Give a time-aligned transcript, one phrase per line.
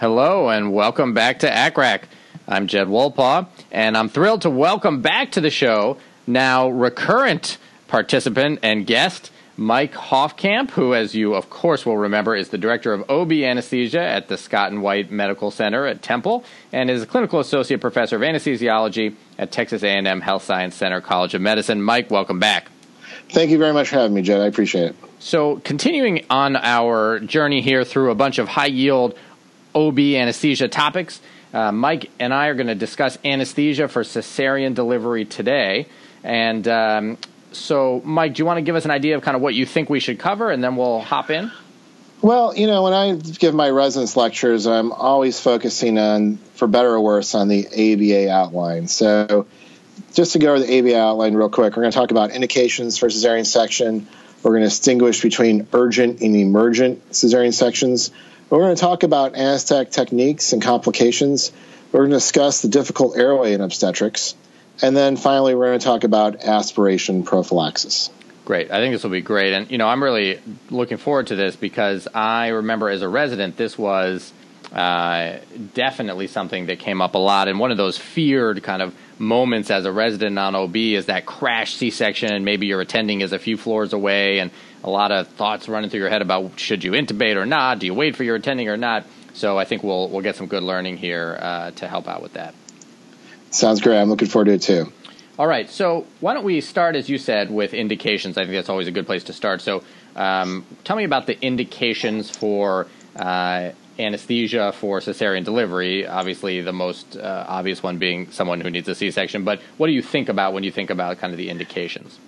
[0.00, 2.04] Hello, and welcome back to ACCRAC.
[2.48, 8.60] I'm Jed Wolpaw, and I'm thrilled to welcome back to the show now recurrent participant
[8.62, 13.10] and guest, Mike Hofkamp, who, as you of course will remember, is the director of
[13.10, 17.38] OB anesthesia at the Scott and White Medical Center at Temple, and is a clinical
[17.38, 21.82] associate professor of anesthesiology at Texas A&M Health Science Center College of Medicine.
[21.82, 22.70] Mike, welcome back.
[23.28, 24.40] Thank you very much for having me, Jed.
[24.40, 24.96] I appreciate it.
[25.18, 29.14] So, continuing on our journey here through a bunch of high yield
[29.74, 31.20] OB anesthesia topics,
[31.52, 35.86] uh, Mike and I are going to discuss anesthesia for cesarean delivery today.
[36.22, 37.18] And um,
[37.52, 39.66] so, Mike, do you want to give us an idea of kind of what you
[39.66, 41.50] think we should cover, and then we'll hop in?
[42.22, 46.90] Well, you know, when I give my residence lectures, I'm always focusing on, for better
[46.90, 48.88] or worse, on the ABA outline.
[48.88, 49.46] So,
[50.12, 52.98] just to go over the ABA outline real quick, we're going to talk about indications
[52.98, 54.06] for cesarean section.
[54.42, 58.10] We're going to distinguish between urgent and emergent cesarean sections.
[58.50, 61.52] We're going to talk about anesthetic techniques and complications.
[61.92, 64.34] We're going to discuss the difficult airway in obstetrics.
[64.82, 68.10] And then finally, we're going to talk about aspiration prophylaxis.
[68.44, 68.72] Great.
[68.72, 69.52] I think this will be great.
[69.52, 73.56] And, you know, I'm really looking forward to this because I remember as a resident,
[73.56, 74.32] this was
[74.72, 75.38] uh,
[75.74, 77.46] definitely something that came up a lot.
[77.46, 81.26] And one of those feared kind of moments as a resident on OB is that
[81.26, 84.50] crash C section, and maybe your attending is a few floors away, and
[84.82, 87.78] a lot of thoughts running through your head about should you intubate or not?
[87.78, 89.04] Do you wait for your attending or not?
[89.34, 92.34] So I think we'll we'll get some good learning here uh, to help out with
[92.34, 92.54] that.
[93.50, 94.00] Sounds great.
[94.00, 94.92] I'm looking forward to it too.
[95.38, 95.70] All right.
[95.70, 98.36] So why don't we start, as you said, with indications?
[98.36, 99.60] I think that's always a good place to start.
[99.62, 99.82] So
[100.14, 102.86] um, tell me about the indications for
[103.16, 106.06] uh, anesthesia for cesarean delivery.
[106.06, 109.44] Obviously, the most uh, obvious one being someone who needs a C-section.
[109.44, 112.18] But what do you think about when you think about kind of the indications?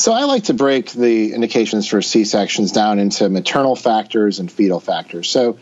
[0.00, 4.80] So I like to break the indications for C-sections down into maternal factors and fetal
[4.80, 5.28] factors.
[5.28, 5.58] So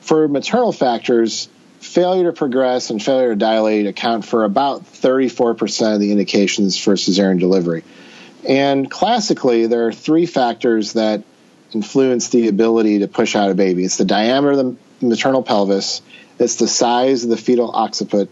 [0.00, 1.48] for maternal factors,
[1.78, 6.94] failure to progress and failure to dilate account for about 34% of the indications for
[6.94, 7.84] cesarean delivery.
[8.48, 11.22] And classically, there are three factors that
[11.72, 13.84] influence the ability to push out a baby.
[13.84, 16.02] It's the diameter of the maternal pelvis,
[16.40, 18.28] it's the size of the fetal occiput,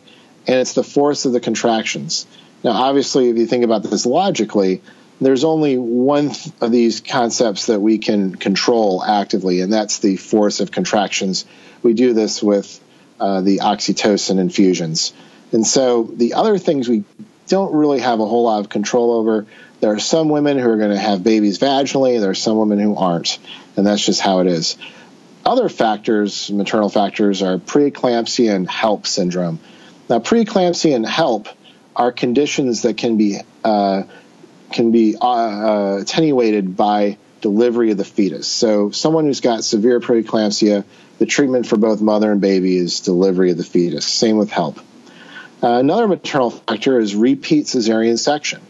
[0.49, 2.27] and it's the force of the contractions.
[2.65, 4.83] Now, obviously, if you think about this logically,
[5.21, 10.61] there's only one of these concepts that we can control actively, and that's the force
[10.61, 11.45] of contractions.
[11.83, 12.81] We do this with
[13.19, 15.13] uh, the oxytocin infusions.
[15.53, 17.05] And so the other things we
[17.47, 19.47] don't really have a whole lot of control over
[19.81, 22.79] there are some women who are going to have babies vaginally, there are some women
[22.79, 23.39] who aren't,
[23.77, 24.77] and that's just how it is.
[25.45, 29.61] Other factors, maternal factors, are preeclampsia and HELLP syndrome.
[30.09, 31.49] Now, preeclampsia and HELLP
[31.95, 34.05] are conditions that can be uh,
[34.73, 38.49] can be uh, uh, attenuated by delivery of the fetus.
[38.49, 40.85] So, someone who's got severe preeclampsia,
[41.19, 44.07] the treatment for both mother and baby is delivery of the fetus.
[44.07, 44.79] Same with HELLP.
[45.63, 48.61] Uh, another maternal factor is repeat cesarean section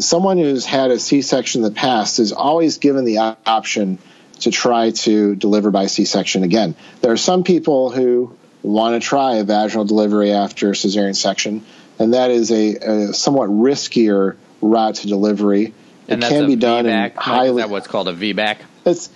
[0.00, 3.98] someone who's had a C-section in the past is always given the option
[4.40, 6.76] to try to deliver by C-section again.
[7.00, 11.64] There are some people who want to try a vaginal delivery after cesarean section,
[11.98, 15.74] and that is a, a somewhat riskier route to delivery.
[16.08, 17.50] And it can be done VBAC, in highly.
[17.50, 18.58] Is that what's called a VBAC?
[18.86, 19.10] It's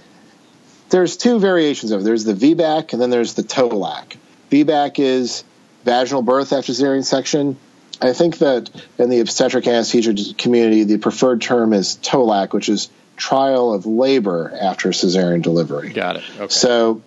[0.91, 2.04] there's two variations of it.
[2.04, 4.16] There's the VBAC and then there's the TOLAC.
[4.50, 5.42] VBAC is
[5.84, 7.56] vaginal birth after cesarean section.
[8.00, 12.91] I think that in the obstetric anesthesia community, the preferred term is TOLAC, which is
[13.16, 15.92] trial of labor after cesarean delivery.
[15.92, 16.25] Got it.
[16.36, 16.48] Okay.
[16.48, 17.02] So,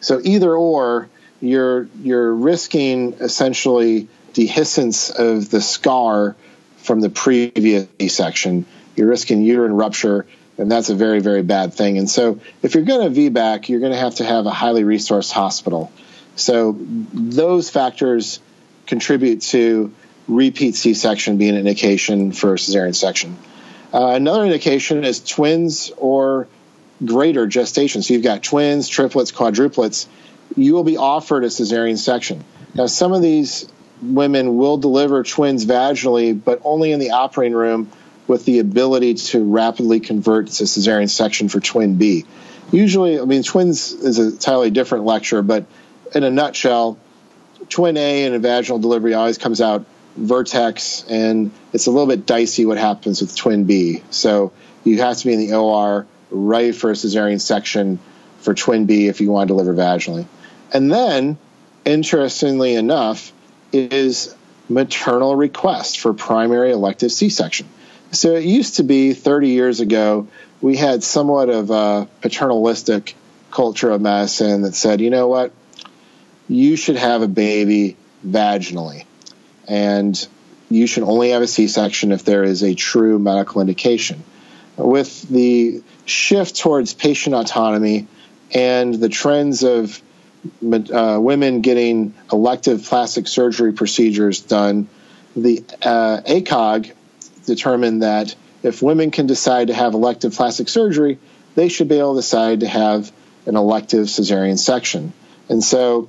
[0.00, 1.08] so either or,
[1.40, 6.36] you're you're risking essentially dehiscence of the scar
[6.82, 8.66] from the previous C-section.
[8.96, 10.26] You're risking uterine rupture,
[10.58, 11.98] and that's a very very bad thing.
[11.98, 14.82] And so, if you're going to VBAC, you're going to have to have a highly
[14.82, 15.92] resourced hospital.
[16.36, 18.40] So, those factors
[18.86, 19.92] contribute to
[20.26, 23.36] repeat C section being an indication for cesarean section.
[23.92, 26.46] Uh, another indication is twins or
[27.04, 28.02] greater gestation.
[28.02, 30.06] So you've got twins, triplets, quadruplets.
[30.56, 32.44] You will be offered a cesarean section.
[32.74, 33.68] Now, some of these
[34.02, 37.90] women will deliver twins vaginally, but only in the operating room
[38.26, 42.24] with the ability to rapidly convert to cesarean section for twin B.
[42.70, 45.66] Usually, I mean, twins is a entirely different lecture, but
[46.14, 46.98] in a nutshell,
[47.68, 49.84] twin A in a vaginal delivery always comes out
[50.16, 54.02] vertex, and it's a little bit dicey what happens with twin B.
[54.10, 54.52] So
[54.84, 57.98] you have to be in the OR right for a cesarean section
[58.38, 60.26] for twin B if you want to deliver vaginally.
[60.72, 61.38] And then,
[61.84, 63.32] interestingly enough,
[63.72, 64.34] is
[64.68, 67.68] maternal request for primary elective C section.
[68.12, 70.28] So it used to be 30 years ago,
[70.60, 73.16] we had somewhat of a paternalistic
[73.50, 75.52] culture of medicine that said, you know what,
[76.48, 77.96] you should have a baby
[78.26, 79.04] vaginally.
[79.68, 80.28] And
[80.68, 84.22] you should only have a C section if there is a true medical indication.
[84.76, 88.06] With the shift towards patient autonomy
[88.52, 90.00] and the trends of
[90.92, 94.88] uh, women getting elective plastic surgery procedures done,
[95.36, 96.92] the uh, ACOG
[97.46, 101.18] determined that if women can decide to have elective plastic surgery,
[101.54, 103.10] they should be able to decide to have
[103.46, 105.12] an elective cesarean section.
[105.48, 106.08] And so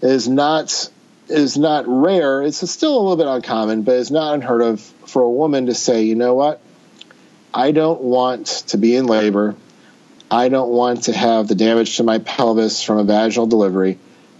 [0.00, 0.90] it is not
[1.28, 2.42] is not rare.
[2.42, 5.74] It's still a little bit uncommon, but it's not unheard of for a woman to
[5.74, 6.60] say, you know what?
[7.54, 9.54] I don't want to be in labor.
[10.30, 13.98] I don't want to have the damage to my pelvis from a vaginal delivery.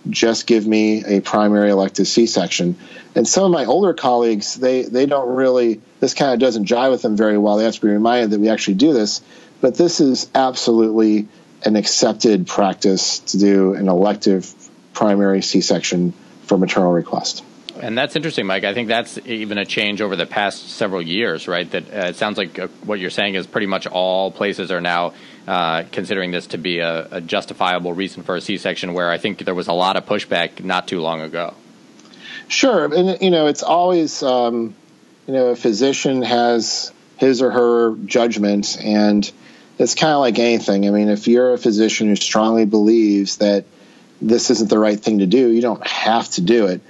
[0.09, 2.77] Just give me a primary elective C-section.
[3.15, 5.81] And some of my older colleagues, they they don't really.
[5.99, 7.57] This kind of doesn't jive with them very well.
[7.57, 9.21] They have to be reminded that we actually do this.
[9.61, 11.29] But this is absolutely
[11.65, 14.51] an accepted practice to do an elective
[14.95, 16.15] primary C-section
[16.45, 17.45] for maternal request.
[17.83, 18.65] And that's interesting, Mike.
[18.65, 21.71] I think that's even a change over the past several years, right?
[21.71, 24.81] That uh, it sounds like uh, what you're saying is pretty much all places are
[24.81, 25.15] now
[25.49, 29.45] uh, considering this to be a, a, justifiable reason for a C-section, where I think
[29.45, 31.55] there was a lot of pushback not too long ago.
[32.49, 34.75] Sure, and you know it's always um,
[35.27, 39.31] you know a physician has his or her judgment, and
[39.79, 40.87] it's kind of like anything.
[40.87, 43.65] I mean, if you're a physician who strongly believes that
[44.21, 46.83] this isn't the right thing to do, you don't have to do it.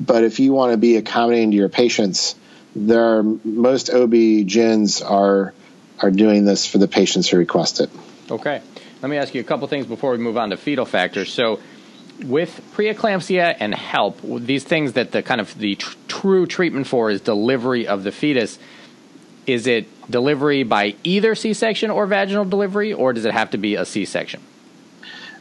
[0.00, 2.34] But if you want to be accommodating to your patients,
[2.74, 5.54] there are most OB-GYNs are
[5.98, 7.88] are doing this for the patients who request it.
[8.30, 8.60] Okay.
[9.00, 11.32] Let me ask you a couple things before we move on to fetal factors.
[11.32, 11.60] So
[12.24, 17.10] with preeclampsia and HELLP, these things that the kind of the tr- true treatment for
[17.10, 18.58] is delivery of the fetus.
[19.46, 23.76] Is it delivery by either C-section or vaginal delivery, or does it have to be
[23.76, 24.40] a C-section?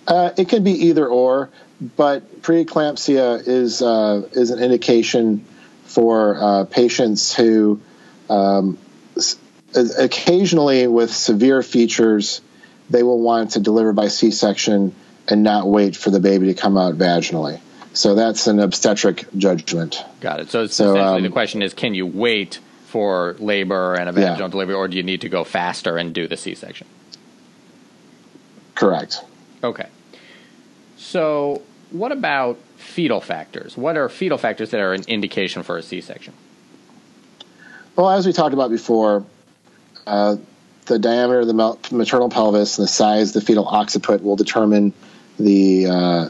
[0.08, 1.50] Uh, it can be either or,
[1.80, 5.46] but preeclampsia is uh, is an indication
[5.84, 7.82] for uh, patients who
[8.30, 8.78] um,
[9.98, 12.42] occasionally with severe features
[12.90, 14.94] they will want to deliver by C-section
[15.28, 17.60] and not wait for the baby to come out vaginally.
[17.94, 20.04] So that's an obstetric judgment.
[20.20, 20.50] Got it.
[20.50, 24.42] So, so essentially, um, the question is: Can you wait for labor and a vaginal
[24.42, 24.48] yeah.
[24.48, 26.88] delivery, or do you need to go faster and do the C-section?
[28.76, 29.22] Correct.
[29.64, 29.88] Okay.
[31.16, 33.78] So, what about fetal factors?
[33.78, 36.34] What are fetal factors that are an indication for a C section?
[37.96, 39.24] Well, as we talked about before,
[40.06, 40.36] uh,
[40.88, 44.92] the diameter of the maternal pelvis and the size of the fetal occiput will determine
[45.40, 46.30] the uh,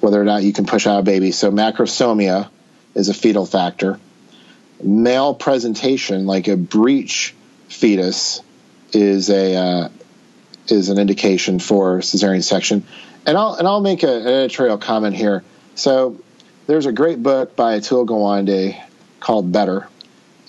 [0.00, 1.32] whether or not you can push out a baby.
[1.32, 2.50] So macrosomia
[2.94, 3.98] is a fetal factor.
[4.84, 7.34] Malpresentation, like a breech
[7.68, 8.42] fetus,
[8.92, 9.88] is a uh,
[10.66, 12.84] is an indication for cesarean section
[13.26, 15.42] and I'll and I'll make a, an editorial comment here.
[15.74, 16.20] So
[16.66, 18.80] there's a great book by Atul Gawande
[19.20, 19.88] called Better,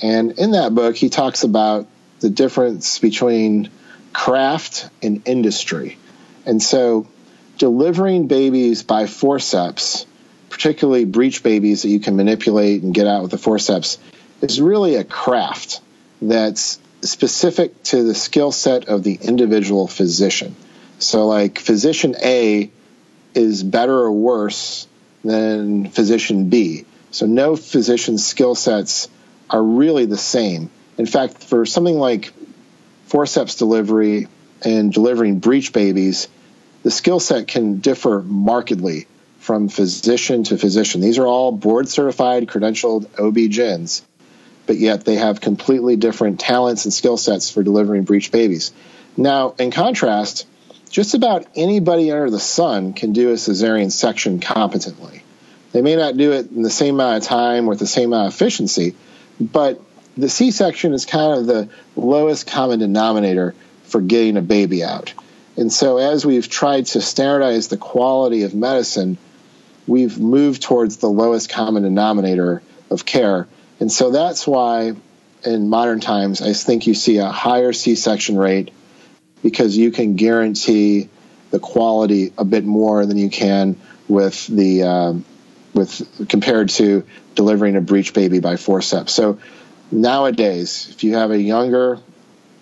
[0.01, 1.87] and in that book he talks about
[2.19, 3.69] the difference between
[4.13, 5.97] craft and industry,
[6.45, 7.07] and so
[7.57, 10.05] delivering babies by forceps,
[10.49, 13.99] particularly breech babies that you can manipulate and get out with the forceps,
[14.41, 15.81] is really a craft
[16.21, 20.55] that's specific to the skill set of the individual physician.
[20.99, 22.69] So, like, physician A
[23.33, 24.87] is better or worse
[25.23, 26.85] than physician B.
[27.11, 29.07] So, no physician's skill sets
[29.49, 30.69] are really the same.
[30.97, 32.33] In fact, for something like
[33.07, 34.27] forceps delivery
[34.63, 36.27] and delivering breech babies,
[36.83, 39.07] the skill set can differ markedly
[39.39, 41.01] from physician to physician.
[41.01, 44.01] These are all board certified, credentialed OB-GYNs,
[44.67, 48.71] but yet they have completely different talents and skill sets for delivering breech babies.
[49.17, 50.45] Now, in contrast,
[50.89, 55.23] just about anybody under the sun can do a cesarean section competently.
[55.71, 58.27] They may not do it in the same amount of time with the same amount
[58.27, 58.95] of efficiency,
[59.39, 59.79] but
[60.17, 63.53] the C section is kind of the lowest common denominator
[63.83, 65.13] for getting a baby out.
[65.55, 69.17] And so, as we've tried to standardize the quality of medicine,
[69.87, 73.47] we've moved towards the lowest common denominator of care.
[73.79, 74.93] And so, that's why
[75.43, 78.71] in modern times, I think you see a higher C section rate
[79.43, 81.09] because you can guarantee
[81.51, 83.75] the quality a bit more than you can
[84.07, 85.25] with the um,
[85.73, 87.05] with compared to
[87.35, 89.13] delivering a breech baby by forceps.
[89.13, 89.39] So
[89.91, 91.99] nowadays, if you have a younger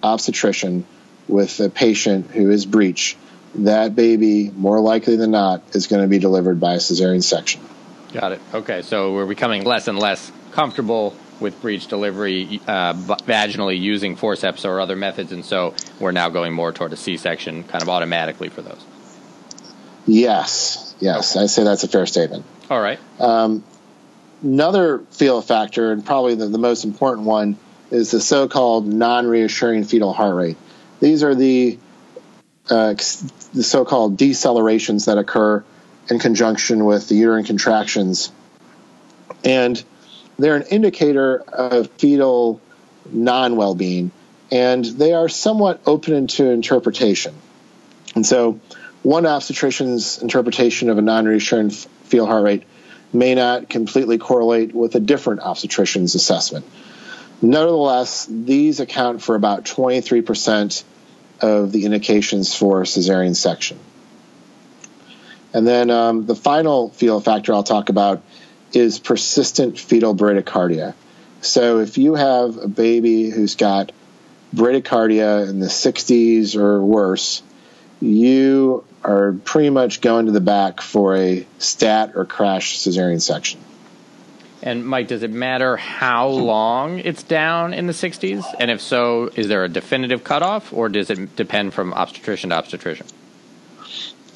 [0.03, 0.85] obstetrician
[1.27, 3.17] with a patient who is breech,
[3.55, 7.61] that baby more likely than not is going to be delivered by a cesarean section.
[8.13, 8.41] Got it.
[8.53, 14.65] Okay, so we're becoming less and less comfortable with breech delivery uh, vaginally using forceps
[14.65, 18.49] or other methods, and so we're now going more toward a C-section kind of automatically
[18.49, 18.83] for those.
[20.05, 21.43] Yes, Yes, okay.
[21.43, 22.45] I say that's a fair statement.
[22.69, 22.99] All right.
[23.19, 23.63] Um,
[24.41, 27.57] another fetal factor, and probably the, the most important one,
[27.91, 30.57] is the so-called non-reassuring fetal heart rate.
[30.99, 31.77] These are the
[32.69, 32.95] uh,
[33.53, 35.63] the so-called decelerations that occur
[36.09, 38.31] in conjunction with the uterine contractions,
[39.43, 39.81] and
[40.37, 42.61] they're an indicator of fetal
[43.09, 44.11] non-well-being,
[44.51, 47.33] and they are somewhat open to interpretation.
[48.15, 48.59] And so,
[49.03, 52.63] one obstetrician's interpretation of a non-reassuring fetal heart rate
[53.13, 56.65] may not completely correlate with a different obstetrician's assessment.
[57.41, 60.83] Nevertheless, these account for about 23%
[61.41, 63.79] of the indications for cesarean section.
[65.53, 68.21] And then um, the final fetal factor I'll talk about
[68.73, 70.93] is persistent fetal bradycardia.
[71.41, 73.91] So if you have a baby who's got
[74.53, 77.41] bradycardia in the 60s or worse,
[77.99, 83.59] you are pretty much going to the back for a stat or crash cesarean section.
[84.61, 88.43] And Mike, does it matter how long it's down in the 60s?
[88.59, 92.57] And if so, is there a definitive cutoff, or does it depend from obstetrician to
[92.57, 93.07] obstetrician?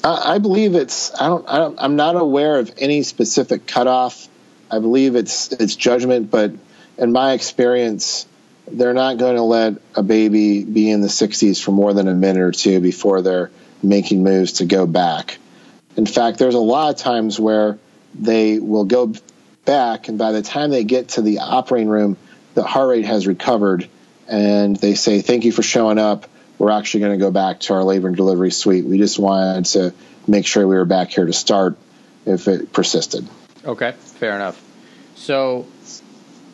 [0.04, 1.14] I believe it's.
[1.14, 1.78] I don't, I don't.
[1.80, 4.28] I'm not aware of any specific cutoff.
[4.70, 6.52] I believe it's it's judgment, but
[6.98, 8.26] in my experience,
[8.66, 12.14] they're not going to let a baby be in the 60s for more than a
[12.14, 13.50] minute or two before they're
[13.82, 15.38] making moves to go back.
[15.96, 17.78] In fact, there's a lot of times where
[18.14, 19.12] they will go
[19.64, 22.16] back, and by the time they get to the operating room,
[22.54, 23.88] the heart rate has recovered,
[24.28, 26.28] and they say, Thank you for showing up.
[26.62, 28.84] We're actually going to go back to our labor and delivery suite.
[28.84, 29.92] We just wanted to
[30.28, 31.76] make sure we were back here to start
[32.24, 33.28] if it persisted.
[33.64, 34.62] Okay, fair enough.
[35.16, 35.66] So,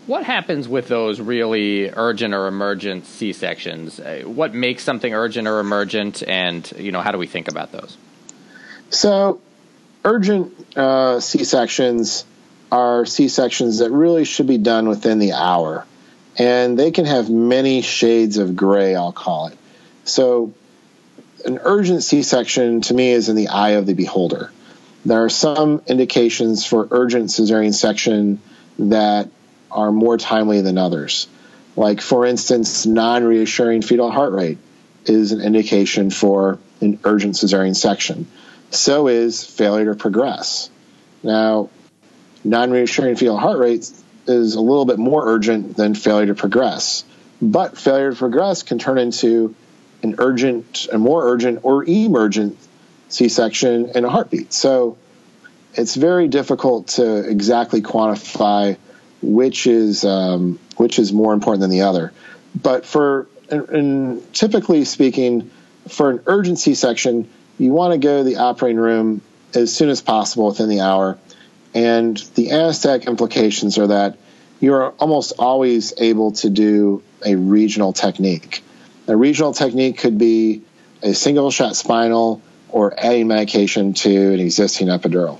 [0.07, 4.01] what happens with those really urgent or emergent C sections?
[4.01, 7.71] Uh, what makes something urgent or emergent, and you know how do we think about
[7.73, 7.99] those?
[8.89, 9.43] So,
[10.07, 12.25] urgent uh, C sections
[12.73, 15.85] are C sections that really should be done within the hour,
[16.39, 18.95] and they can have many shades of gray.
[18.95, 19.58] I'll call it.
[20.09, 20.53] So,
[21.45, 24.51] an urgent C section to me is in the eye of the beholder.
[25.05, 28.41] There are some indications for urgent cesarean section
[28.79, 29.29] that
[29.71, 31.29] are more timely than others.
[31.77, 34.59] Like, for instance, non reassuring fetal heart rate
[35.05, 38.27] is an indication for an urgent cesarean section.
[38.71, 40.71] So is failure to progress.
[41.23, 41.71] Now,
[42.45, 43.91] non reassuring fetal heart rate
[44.27, 47.05] is a little bit more urgent than failure to progress.
[47.41, 49.55] But failure to progress can turn into
[50.03, 52.57] an urgent, a more urgent, or emergent
[53.09, 54.53] C section in a heartbeat.
[54.53, 54.97] So
[55.75, 58.77] it's very difficult to exactly quantify
[59.23, 62.13] which is um, which is more important than the other.
[62.55, 65.51] But for and typically speaking,
[65.89, 67.29] for an urgent C section,
[67.59, 69.23] you want to go to the operating room
[69.55, 71.19] as soon as possible within the hour.
[71.75, 74.19] And the anesthetic implications are that
[74.61, 78.63] you're almost always able to do a regional technique.
[79.09, 80.63] A regional technique could be
[81.03, 85.39] a single shot spinal or adding medication to an existing epidural.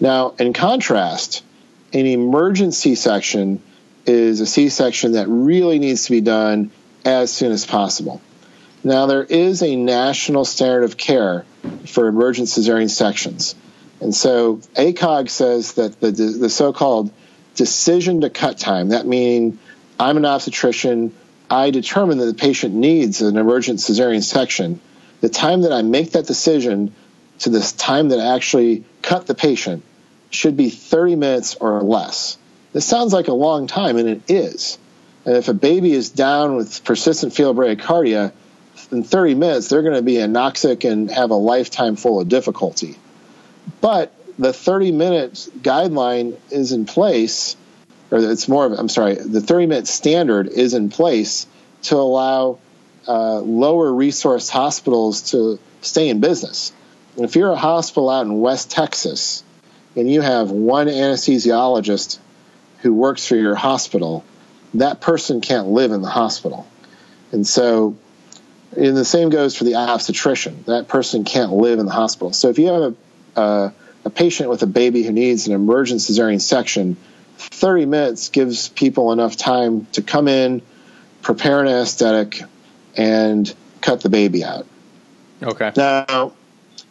[0.00, 1.44] Now, in contrast,
[1.92, 3.62] an emergency section
[4.06, 6.70] is a C section that really needs to be done
[7.04, 8.20] as soon as possible.
[8.82, 11.44] Now, there is a national standard of care
[11.86, 13.54] for emergent cesarean sections.
[14.00, 17.12] And so ACOG says that the, the so called
[17.54, 19.58] decision to cut time, that meaning
[20.00, 21.14] I'm an obstetrician,
[21.52, 24.80] I determine that the patient needs an emergent cesarean section.
[25.20, 26.94] The time that I make that decision
[27.40, 29.84] to this time that I actually cut the patient
[30.30, 32.38] should be 30 minutes or less.
[32.72, 34.78] This sounds like a long time, and it is.
[35.26, 38.32] And if a baby is down with persistent fetal bradycardia,
[38.90, 42.96] in 30 minutes, they're going to be anoxic and have a lifetime full of difficulty.
[43.82, 47.58] But the 30 minute guideline is in place,
[48.12, 51.46] or it's more of, I'm sorry, the 30 minute standard is in place
[51.84, 52.58] to allow
[53.08, 56.72] uh, lower resource hospitals to stay in business.
[57.16, 59.42] And if you're a hospital out in West Texas
[59.96, 62.18] and you have one anesthesiologist
[62.80, 64.24] who works for your hospital,
[64.74, 66.66] that person can't live in the hospital.
[67.32, 67.96] And so,
[68.76, 70.64] and the same goes for the obstetrician.
[70.66, 72.32] That person can't live in the hospital.
[72.34, 72.94] So if you have
[73.36, 76.98] a, a, a patient with a baby who needs an emergent cesarean section,
[77.48, 80.62] 30 minutes gives people enough time to come in,
[81.22, 82.42] prepare an anesthetic,
[82.96, 84.66] and cut the baby out.
[85.42, 85.72] Okay.
[85.76, 86.32] Now,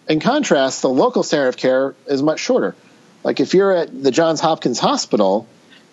[0.08, 2.76] in contrast, the local standard of care is much shorter.
[3.24, 5.48] Like if you're at the Johns Hopkins Hospital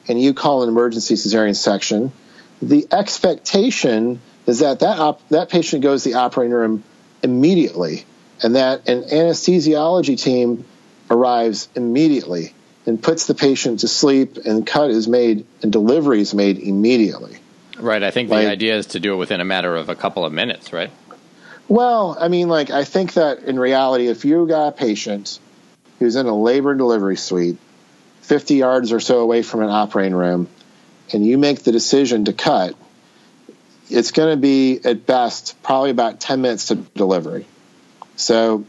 [0.09, 2.13] and you call an emergency cesarean section,
[2.61, 6.83] the expectation is that that op- that patient goes to the operating room
[7.23, 8.05] immediately,
[8.43, 10.65] and that an anesthesiology team
[11.11, 12.55] arrives immediately
[12.89, 17.37] and puts the patient to sleep, and cut is made and delivery is made immediately.
[17.79, 18.03] Right.
[18.03, 20.33] I think the idea is to do it within a matter of a couple of
[20.33, 20.91] minutes, right?
[21.69, 25.39] Well, I mean, like, I think that in reality, if you got a patient
[25.99, 27.59] who's in a labor and delivery suite,
[28.23, 30.49] 50 yards or so away from an operating room,
[31.13, 32.75] and you make the decision to cut,
[33.91, 37.47] it's going to be at best probably about 10 minutes to delivery.
[38.17, 38.65] So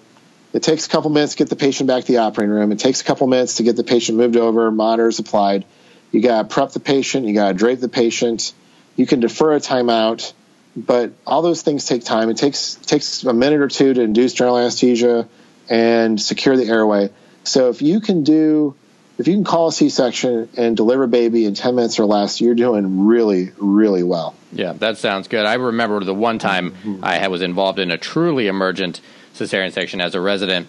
[0.53, 2.71] it takes a couple minutes to get the patient back to the operating room.
[2.71, 5.65] It takes a couple minutes to get the patient moved over, monitors applied.
[6.11, 8.53] You got to prep the patient, you got to drape the patient.
[8.95, 10.33] You can defer a timeout,
[10.75, 12.29] but all those things take time.
[12.29, 15.27] It takes takes a minute or two to induce general anesthesia
[15.69, 17.09] and secure the airway.
[17.43, 18.75] So if you can do
[19.19, 22.55] if you can call a C-section and deliver baby in 10 minutes or less, you're
[22.55, 24.33] doing really, really well.
[24.53, 25.45] Yeah, that sounds good.
[25.45, 27.01] I remember the one time.
[27.03, 29.01] I was involved in a truly emergent
[29.39, 30.67] cesarean section as a resident.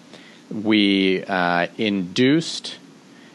[0.49, 2.77] We uh, induced,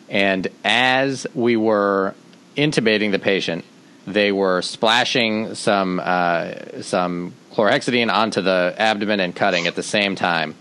[0.09, 2.15] and as we were
[2.57, 3.65] intubating the patient,
[4.07, 10.15] they were splashing some uh, some chlorhexidine onto the abdomen and cutting at the same
[10.15, 10.55] time.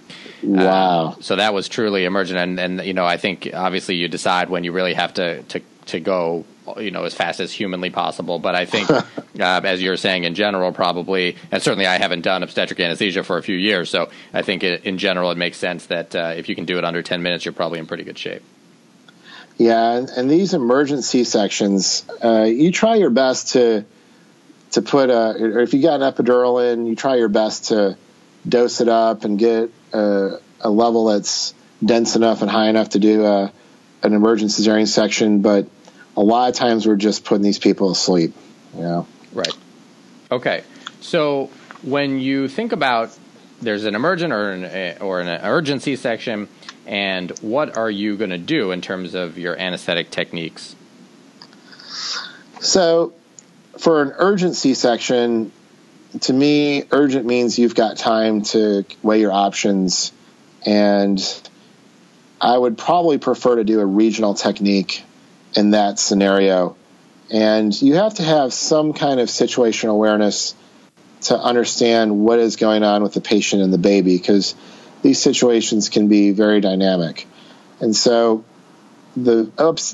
[0.43, 1.15] Wow!
[1.17, 4.49] Uh, so that was truly emergent, and, and you know I think obviously you decide
[4.49, 6.45] when you really have to to to go
[6.77, 8.39] you know as fast as humanly possible.
[8.39, 9.03] But I think, uh,
[9.39, 13.43] as you're saying in general, probably, and certainly I haven't done obstetric anesthesia for a
[13.43, 16.55] few years, so I think it, in general it makes sense that uh, if you
[16.55, 18.43] can do it under 10 minutes, you're probably in pretty good shape.
[19.57, 23.85] Yeah, and, and these emergency sections, uh, you try your best to
[24.71, 27.97] to put a, or if you got an epidural in, you try your best to
[28.47, 31.53] dose it up and get a, a level that's
[31.83, 33.53] dense enough and high enough to do a,
[34.03, 35.41] an emergency cesarean section.
[35.41, 35.69] But
[36.17, 38.33] a lot of times we're just putting these people to sleep.
[38.75, 39.07] You know?
[39.33, 39.53] Right.
[40.31, 40.63] Okay.
[41.01, 41.49] So
[41.81, 43.17] when you think about
[43.61, 46.47] there's an emergent or an eh, or an urgent C section,
[46.85, 50.75] and what are you going to do in terms of your anesthetic techniques?
[52.59, 53.13] So,
[53.77, 55.51] for an urgent C section,
[56.21, 60.11] to me, urgent means you've got time to weigh your options,
[60.65, 61.21] and
[62.41, 65.03] I would probably prefer to do a regional technique
[65.55, 66.75] in that scenario.
[67.31, 70.55] And you have to have some kind of situational awareness
[71.21, 74.53] to understand what is going on with the patient and the baby because
[75.01, 77.27] these situations can be very dynamic.
[77.79, 78.43] And so
[79.15, 79.43] the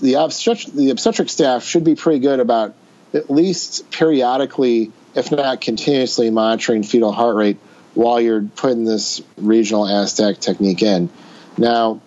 [0.02, 2.74] the obstetric, the obstetric staff should be pretty good about
[3.14, 7.58] at least periodically, if not continuously, monitoring fetal heart rate
[7.94, 11.10] while you're putting this regional anesthetic technique in.
[11.58, 12.02] Now,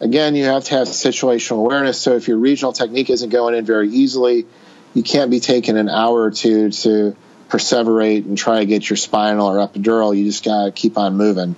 [0.00, 2.00] Again, you have to have situational awareness.
[2.00, 4.46] So if your regional technique isn't going in very easily,
[4.92, 7.16] you can't be taking an hour or two to
[7.48, 10.16] perseverate and try to get your spinal or epidural.
[10.16, 11.56] You just got to keep on moving.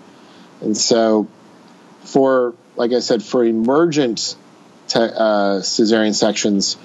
[0.60, 1.28] And so,
[2.04, 4.36] for like I said, for emergent
[4.88, 6.76] te- uh, cesarean sections,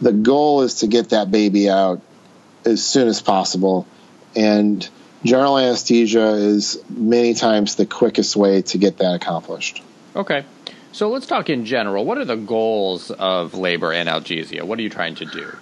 [0.00, 2.00] the goal is to get that baby out
[2.64, 3.86] as soon as possible.
[4.34, 4.86] And
[5.24, 9.82] general anesthesia is many times the quickest way to get that accomplished.
[10.16, 10.44] Okay.
[10.94, 12.04] So let's talk in general.
[12.04, 14.62] What are the goals of labor analgesia?
[14.62, 15.56] What are you trying to do?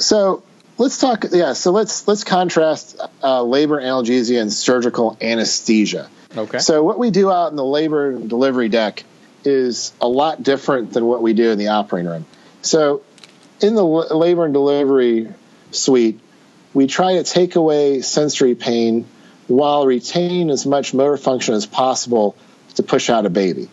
[0.00, 0.42] So
[0.78, 1.26] let's talk.
[1.30, 1.52] Yeah.
[1.52, 6.10] So let's let's contrast uh, labor analgesia and surgical anesthesia.
[6.36, 6.58] Okay.
[6.58, 9.04] So what we do out in the labor and delivery deck
[9.44, 12.26] is a lot different than what we do in the operating room.
[12.62, 13.02] So
[13.60, 15.28] in the labor and delivery
[15.70, 16.18] suite,
[16.72, 19.06] we try to take away sensory pain
[19.46, 22.34] while retaining as much motor function as possible
[22.74, 23.68] to push out a baby.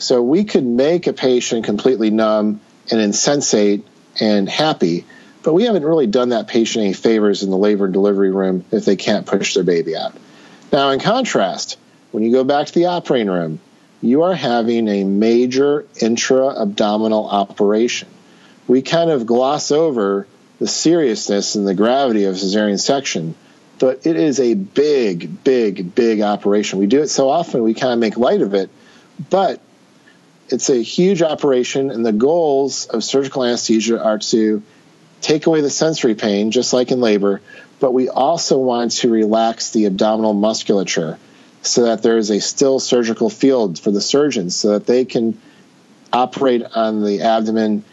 [0.00, 2.60] So we could make a patient completely numb
[2.90, 3.86] and insensate
[4.18, 5.04] and happy,
[5.42, 8.64] but we haven't really done that patient any favors in the labor and delivery room
[8.72, 10.16] if they can't push their baby out.
[10.72, 11.76] Now, in contrast,
[12.12, 13.60] when you go back to the operating room,
[14.00, 18.08] you are having a major intra abdominal operation.
[18.66, 20.26] We kind of gloss over
[20.58, 23.34] the seriousness and the gravity of cesarean section,
[23.78, 26.78] but it is a big, big, big operation.
[26.78, 28.70] We do it so often we kind of make light of it,
[29.28, 29.60] but
[30.52, 34.62] it's a huge operation, and the goals of surgical anesthesia are to
[35.20, 37.40] take away the sensory pain, just like in labor,
[37.78, 41.18] but we also want to relax the abdominal musculature
[41.62, 45.38] so that there is a still surgical field for the surgeons so that they can
[46.12, 47.84] operate on the abdomen,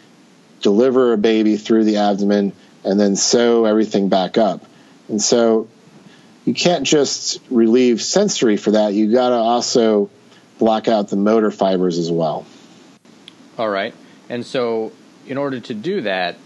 [0.62, 2.52] deliver a baby through the abdomen,
[2.84, 4.64] and then sew everything back up.
[5.08, 5.68] And so
[6.44, 8.94] you can't just relieve sensory for that.
[8.94, 10.10] You've got to also
[10.58, 12.46] block out the motor fibers as well.
[13.56, 13.94] All right.
[14.28, 14.92] And so,
[15.26, 16.36] in order to do that,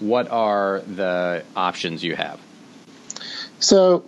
[0.00, 2.40] what are the options you have?
[3.58, 4.04] So,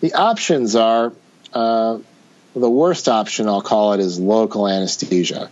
[0.00, 1.12] the options are
[1.52, 1.98] uh,
[2.54, 5.50] the worst option, I'll call it, is local anesthesia.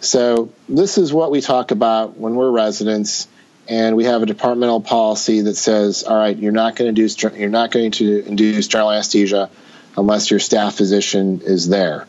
[0.00, 3.28] So this is what we talk about when we're residents,
[3.68, 7.30] and we have a departmental policy that says, all right, you're not going to do
[7.36, 9.50] you're not going to induce general anesthesia
[9.96, 12.06] unless your staff physician is there.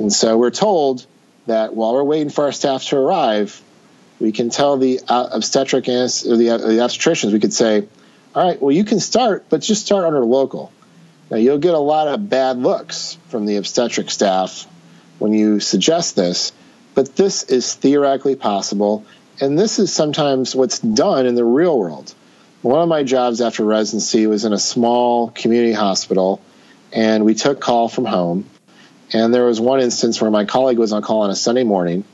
[0.00, 1.06] And so we're told
[1.46, 3.62] that while we're waiting for our staff to arrive,
[4.18, 7.86] we can tell the uh, obstetric and the, uh, the obstetricians, we could say,
[8.34, 10.72] all right, well, you can start, but just start under local.
[11.30, 14.66] Now, you'll get a lot of bad looks from the obstetric staff
[15.18, 16.52] when you suggest this,
[16.94, 19.04] but this is theoretically possible,
[19.38, 22.14] and this is sometimes what's done in the real world.
[22.62, 26.40] One of my jobs after residency was in a small community hospital,
[26.92, 28.46] and we took call from home.
[29.12, 32.04] And there was one instance where my colleague was on call on a Sunday morning,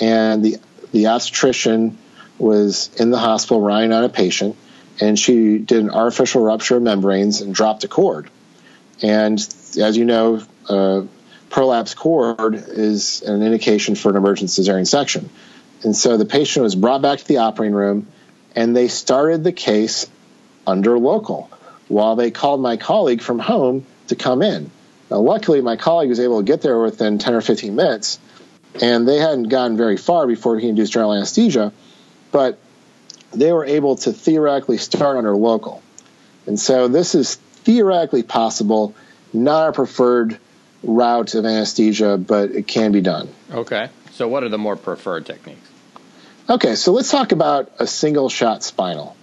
[0.00, 0.56] and the
[0.92, 1.98] the obstetrician
[2.38, 4.56] was in the hospital riding on a patient,
[5.00, 8.30] and she did an artificial rupture of membranes and dropped a cord.
[9.02, 9.38] And
[9.78, 11.02] as you know, uh,
[11.50, 15.28] prolapse cord is an indication for an emergent cesarean section.
[15.82, 18.08] And so the patient was brought back to the operating room,
[18.56, 20.06] and they started the case
[20.66, 21.50] under local
[21.88, 24.70] while they called my colleague from home to come in.
[25.10, 28.18] Now, luckily, my colleague was able to get there within 10 or 15 minutes,
[28.80, 31.72] and they hadn't gotten very far before he induced general anesthesia,
[32.30, 32.58] but
[33.32, 35.82] they were able to theoretically start under local.
[36.46, 38.94] And so this is theoretically possible,
[39.32, 40.38] not our preferred
[40.82, 43.28] route of anesthesia, but it can be done.
[43.50, 43.88] Okay.
[44.12, 45.68] So, what are the more preferred techniques?
[46.50, 49.14] Okay, so let's talk about a single shot spinal.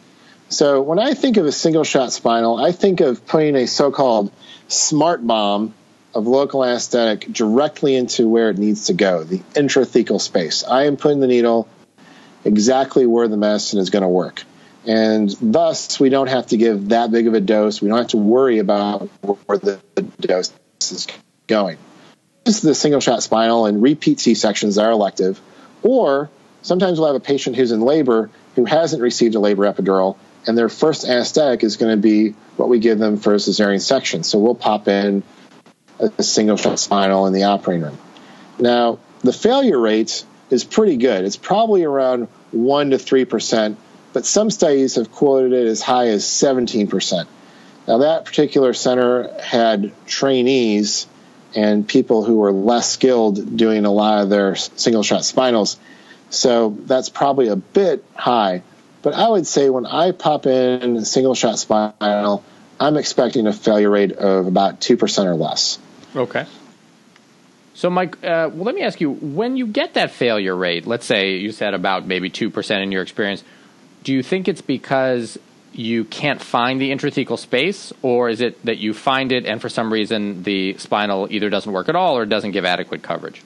[0.50, 3.92] So, when I think of a single shot spinal, I think of putting a so
[3.92, 4.32] called
[4.68, 5.74] smart bomb
[6.14, 10.64] of local anesthetic directly into where it needs to go, the intrathecal space.
[10.64, 11.68] I am putting the needle
[12.46, 14.44] exactly where the medicine is going to work.
[14.88, 17.82] And thus, we don't have to give that big of a dose.
[17.82, 19.80] We don't have to worry about where the
[20.20, 21.08] dose is
[21.48, 21.78] going.
[22.44, 25.42] This is the single shot spinal and repeat C sections are elective.
[25.82, 26.30] Or
[26.62, 30.58] sometimes we'll have a patient who's in labor who hasn't received a labor epidural, and
[30.58, 34.24] their first anesthetic is going to be what we give them for a cesarean section.
[34.24, 35.24] So we'll pop in
[36.00, 37.98] a single shot spinal in the operating room.
[38.60, 41.26] Now, the failure rate is pretty good.
[41.26, 43.76] It's probably around 1 to 3%,
[44.14, 47.28] but some studies have quoted it as high as 17%.
[47.88, 51.08] Now, that particular center had trainees
[51.56, 55.78] and people who were less skilled doing a lot of their single shot spinals.
[56.30, 58.64] So that's probably a bit high.
[59.06, 62.44] But I would say when I pop in a single shot spinal,
[62.80, 65.78] I'm expecting a failure rate of about 2% or less.
[66.16, 66.48] Okay.
[67.76, 71.06] So, Mike, uh, well, let me ask you when you get that failure rate, let's
[71.06, 73.44] say you said about maybe 2% in your experience,
[74.04, 75.38] do you think it's because
[75.72, 79.70] you can't find the intrathecal space, or is it that you find it and for
[79.70, 83.44] some reason the spinal either doesn't work at all or doesn't give adequate coverage?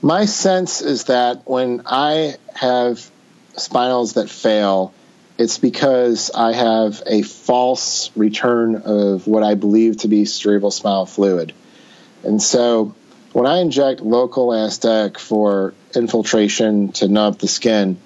[0.00, 3.10] My sense is that when I have
[3.56, 4.92] spinals that fail,
[5.38, 11.06] it's because I have a false return of what I believe to be cerebral spinal
[11.06, 11.52] fluid.
[12.22, 12.94] And so
[13.32, 17.98] when I inject local anesthetic for infiltration to numb the skin,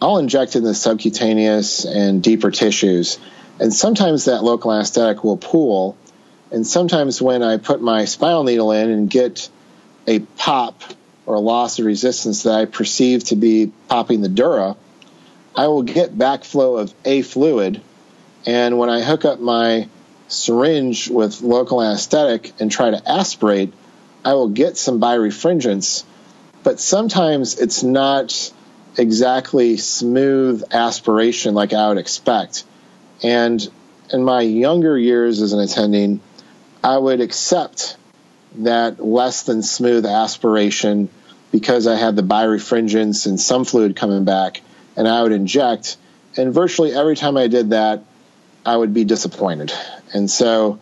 [0.00, 3.18] I'll inject in the subcutaneous and deeper tissues.
[3.60, 5.96] And sometimes that local anesthetic will pool.
[6.50, 9.50] And sometimes when I put my spinal needle in and get
[10.06, 10.82] a pop
[11.26, 14.76] or a loss of resistance that I perceive to be popping the dura,
[15.56, 17.80] I will get backflow of a fluid.
[18.46, 19.88] And when I hook up my
[20.28, 23.72] syringe with local anesthetic and try to aspirate,
[24.24, 26.04] I will get some birefringence,
[26.62, 28.52] but sometimes it's not
[28.96, 32.64] exactly smooth aspiration like I would expect.
[33.22, 33.66] And
[34.12, 36.20] in my younger years as an attending,
[36.82, 37.96] I would accept
[38.58, 41.08] that less than smooth aspiration
[41.52, 44.60] because I had the birefringence and some fluid coming back,
[45.00, 45.96] and I would inject.
[46.36, 48.04] And virtually every time I did that,
[48.66, 49.72] I would be disappointed.
[50.12, 50.78] And so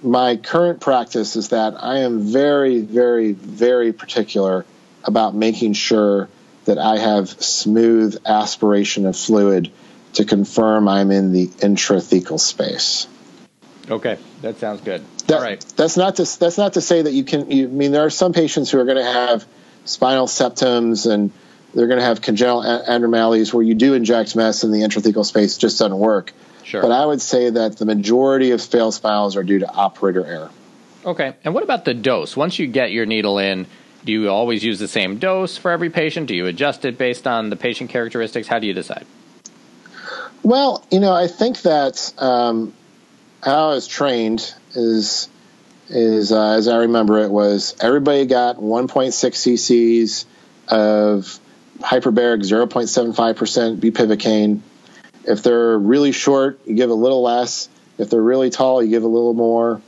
[0.00, 4.64] my current practice is that I am very, very, very particular
[5.02, 6.28] about making sure
[6.66, 9.72] that I have smooth aspiration of fluid
[10.12, 13.08] to confirm I'm in the intrathecal space.
[13.90, 15.02] Okay, that sounds good.
[15.26, 15.60] That, All right.
[15.76, 17.50] That's not to that's not to say that you can.
[17.50, 19.44] You, I mean, there are some patients who are going to have
[19.84, 21.32] spinal septums and
[21.74, 25.56] they're going to have congenital abnormalities where you do inject mess in the intrathecal space,
[25.56, 26.32] it just doesn't work.
[26.64, 26.82] Sure.
[26.82, 30.50] But I would say that the majority of failed spinals are due to operator error.
[31.04, 31.34] Okay.
[31.44, 32.36] And what about the dose?
[32.36, 33.66] Once you get your needle in,
[34.04, 36.26] do you always use the same dose for every patient?
[36.26, 38.48] Do you adjust it based on the patient characteristics?
[38.48, 39.06] How do you decide?
[40.42, 42.72] Well, you know, I think that um,
[43.42, 45.28] how I was trained is
[45.88, 50.26] is uh, as I remember it was everybody got 1.6 cc's
[50.68, 51.38] of
[51.82, 54.60] hyperbaric 0.75% bupivacaine.
[55.24, 57.68] If they're really short, you give a little less.
[57.98, 59.80] If they're really tall, you give a little more.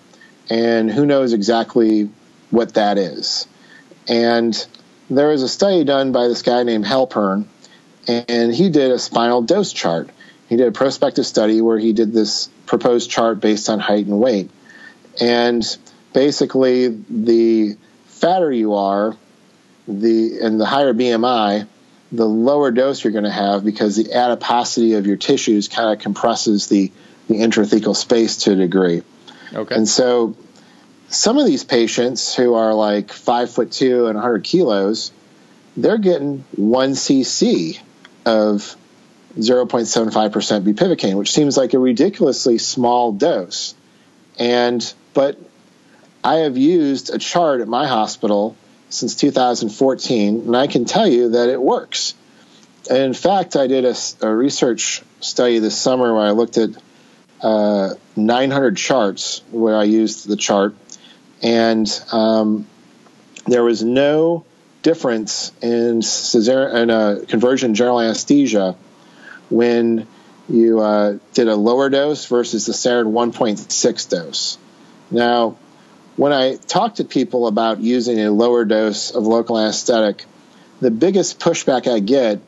[0.51, 2.11] And who knows exactly
[2.51, 3.47] what that is.
[4.09, 4.55] And
[5.11, 7.47] there was a study done by this guy named Halpern,
[8.07, 10.11] and he did a spinal dose chart.
[10.49, 14.19] He did a prospective study where he did this proposed chart based on height and
[14.19, 14.51] weight.
[15.21, 15.65] And
[16.13, 17.77] basically, the
[18.07, 19.17] fatter you are,
[19.89, 21.67] the and the higher BMI,
[22.17, 26.03] the lower dose you're going to have because the adiposity of your tissues kind of
[26.03, 26.93] compresses the,
[27.29, 29.03] the intrathecal space to a degree.
[29.53, 29.75] Okay.
[29.75, 30.37] And so
[31.09, 35.13] some of these patients who are like five foot two and 100 kilos,
[35.77, 37.79] they're getting one cc
[38.25, 38.77] of
[39.37, 43.75] 0.75% bupivacaine, which seems like a ridiculously small dose.
[44.39, 45.39] And but
[46.23, 48.57] I have used a chart at my hospital
[48.91, 52.15] since 2014, and I can tell you that it works.
[52.89, 56.71] And in fact, I did a, a research study this summer where I looked at
[57.41, 60.75] uh, 900 charts where I used the chart,
[61.43, 62.67] and um,
[63.47, 64.45] there was no
[64.83, 68.77] difference in, in a conversion general anesthesia
[69.51, 70.07] when
[70.49, 74.59] you uh, did a lower dose versus the standard 1.6 dose.
[75.11, 75.57] Now,
[76.17, 80.25] when I talk to people about using a lower dose of local anesthetic,
[80.81, 82.41] the biggest pushback I get,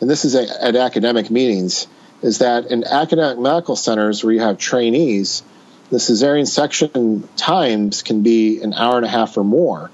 [0.00, 1.86] and this is at academic meetings,
[2.22, 5.42] is that in academic medical centers where you have trainees,
[5.90, 9.90] the cesarean section times can be an hour and a half or more.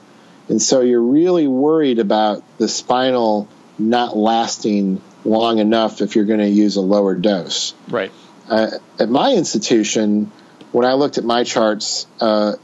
[0.49, 6.41] And so you're really worried about the spinal not lasting long enough if you're going
[6.41, 7.75] to use a lower dose.
[7.89, 8.11] Right.
[8.49, 10.33] Uh, at my institution,
[10.73, 12.55] when I looked at my charts, uh,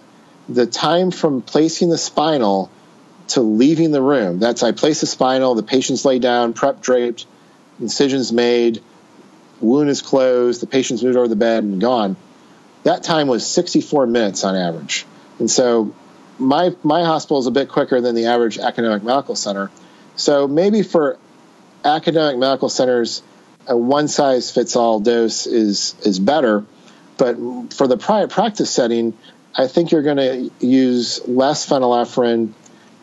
[0.48, 2.70] the time from placing the spinal
[3.28, 4.38] to leaving the room.
[4.38, 7.26] That's I place the spinal, the patient's laid down, prep draped,
[7.80, 8.82] incisions made,
[9.60, 12.16] wound is closed, the patient's moved over the bed and gone.
[12.84, 15.04] That time was 64 minutes on average.
[15.38, 15.94] And so
[16.38, 19.70] my my hospital is a bit quicker than the average academic medical center.
[20.16, 21.18] So maybe for
[21.84, 23.22] academic medical centers,
[23.66, 26.64] a one size fits all dose is is better.
[27.18, 27.36] But
[27.74, 29.18] for the private practice setting,
[29.58, 32.52] I think you're going to use less phenylephrine,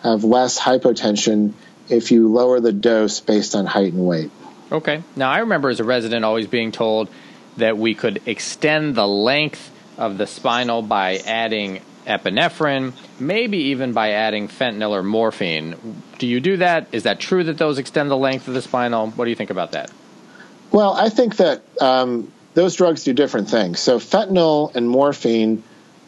[0.01, 1.51] have less hypotension
[1.89, 4.31] if you lower the dose based on height and weight.
[4.71, 5.03] Okay.
[5.17, 7.09] Now, I remember as a resident always being told
[7.57, 14.11] that we could extend the length of the spinal by adding epinephrine, maybe even by
[14.11, 16.01] adding fentanyl or morphine.
[16.19, 16.87] Do you do that?
[16.93, 19.07] Is that true that those extend the length of the spinal?
[19.11, 19.91] What do you think about that?
[20.71, 23.79] Well, I think that um, those drugs do different things.
[23.79, 25.63] So, fentanyl and morphine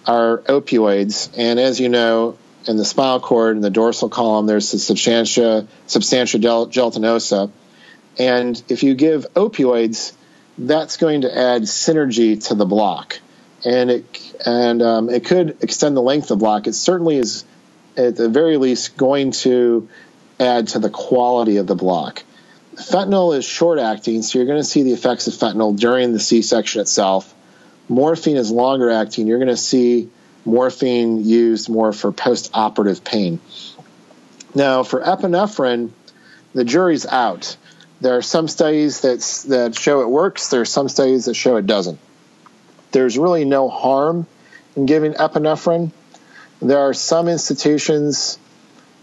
[0.07, 4.71] are opioids, and as you know, in the spinal cord in the dorsal column, there's
[4.71, 7.51] the substantia substantia gelatinosa,
[8.17, 10.13] and if you give opioids,
[10.57, 13.19] that's going to add synergy to the block,
[13.65, 16.67] and it and um, it could extend the length of block.
[16.67, 17.43] It certainly is,
[17.97, 19.89] at the very least, going to
[20.39, 22.23] add to the quality of the block.
[22.75, 26.19] Fentanyl is short acting, so you're going to see the effects of fentanyl during the
[26.19, 27.33] C section itself
[27.89, 30.09] morphine is longer acting, you're going to see
[30.45, 33.39] morphine used more for post operative pain.
[34.55, 35.91] Now, for epinephrine,
[36.53, 37.57] the jury's out.
[37.99, 39.19] There are some studies that,
[39.49, 41.99] that show it works, there are some studies that show it doesn't.
[42.91, 44.27] There's really no harm
[44.75, 45.91] in giving epinephrine.
[46.61, 48.39] There are some institutions,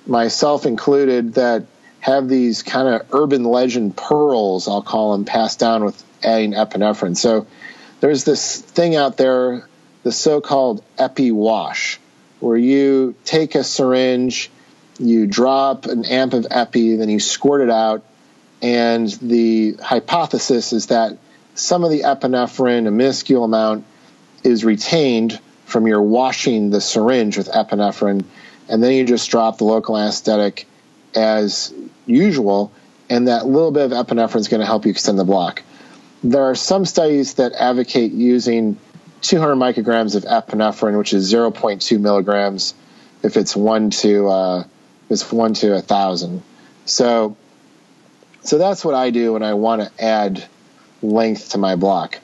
[0.07, 1.67] myself included, that
[2.01, 7.17] have these kind of urban legend pearls, I'll call them, passed down with adding epinephrine.
[7.17, 7.47] So
[8.01, 9.69] there's this thing out there,
[10.03, 11.99] the so-called epi wash,
[12.41, 14.51] where you take a syringe,
[14.99, 18.05] you drop an amp of epi, then you squirt it out,
[18.63, 21.19] and the hypothesis is that
[21.55, 23.85] some of the epinephrine, a minuscule amount,
[24.43, 28.25] is retained from your washing the syringe with epinephrine,
[28.69, 30.67] and then you just drop the local anesthetic
[31.15, 31.73] as
[32.07, 32.73] usual,
[33.09, 35.63] and that little bit of epinephrine is going to help you extend the block.
[36.25, 38.79] There are some studies that advocate using
[39.21, 42.73] 200 micrograms of epinephrine, which is 0.2 milligrams,
[43.23, 44.65] if it's one to uh,
[45.11, 46.43] it's one to a thousand.
[46.87, 47.37] So,
[48.43, 50.43] so that's what I do when I want to add
[51.03, 52.19] length to my block.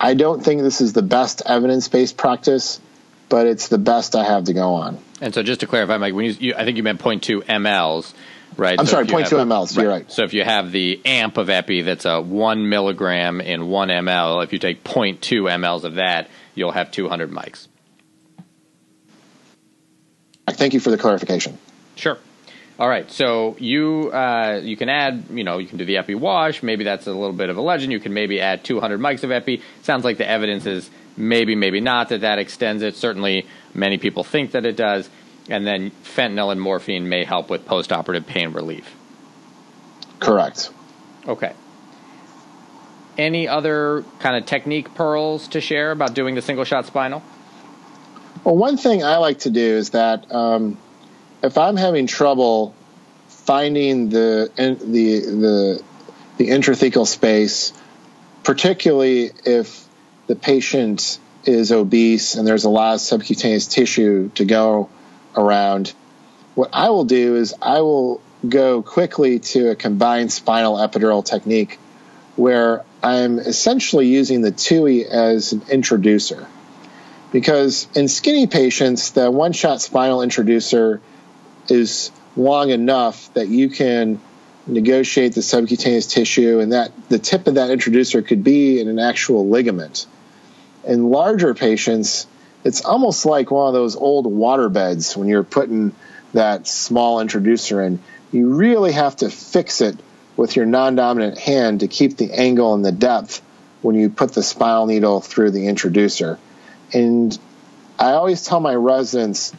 [0.00, 2.80] I don't think this is the best evidence-based practice,
[3.28, 4.98] but it's the best I have to go on.
[5.20, 8.12] And so, just to clarify, Mike, when you, you I think you meant 0.2 mLs
[8.60, 8.78] right?
[8.78, 9.76] I'm so sorry, 0.2 mLs.
[9.76, 9.82] Right.
[9.82, 10.12] You're right.
[10.12, 14.44] So if you have the amp of epi that's a one milligram in one ml,
[14.44, 17.66] if you take 0.2 mLs of that, you'll have 200 mics.
[20.46, 21.58] Thank you for the clarification.
[21.94, 22.18] Sure.
[22.78, 26.14] All right, so you uh, you can add, you know, you can do the epi
[26.14, 26.62] wash.
[26.62, 27.92] Maybe that's a little bit of a legend.
[27.92, 29.62] You can maybe add 200 mics of epi.
[29.82, 32.96] Sounds like the evidence is maybe, maybe not that that extends it.
[32.96, 35.10] Certainly, many people think that it does.
[35.50, 38.94] And then fentanyl and morphine may help with postoperative pain relief.
[40.20, 40.70] Correct.
[41.26, 41.52] Okay.
[43.18, 47.22] Any other kind of technique pearls to share about doing the single shot spinal?
[48.44, 50.78] Well, one thing I like to do is that um,
[51.42, 52.74] if I'm having trouble
[53.28, 55.82] finding the the the
[56.36, 57.72] the intrathecal space,
[58.44, 59.84] particularly if
[60.26, 64.88] the patient is obese and there's a lot of subcutaneous tissue to go
[65.36, 65.92] around,
[66.54, 71.78] what I will do is I will go quickly to a combined spinal epidural technique
[72.36, 76.46] where I'm essentially using the Tuohy as an introducer.
[77.32, 81.00] Because in skinny patients, the one shot spinal introducer
[81.68, 84.20] is long enough that you can
[84.66, 88.98] negotiate the subcutaneous tissue and that the tip of that introducer could be in an
[88.98, 90.06] actual ligament.
[90.84, 92.26] In larger patients,
[92.64, 95.94] it's almost like one of those old water beds when you're putting
[96.32, 98.00] that small introducer in.
[98.32, 99.98] You really have to fix it
[100.36, 103.42] with your non dominant hand to keep the angle and the depth
[103.82, 106.38] when you put the spinal needle through the introducer.
[106.92, 107.36] And
[107.98, 109.52] I always tell my residents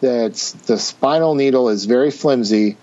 [0.00, 0.34] that
[0.66, 2.76] the spinal needle is very flimsy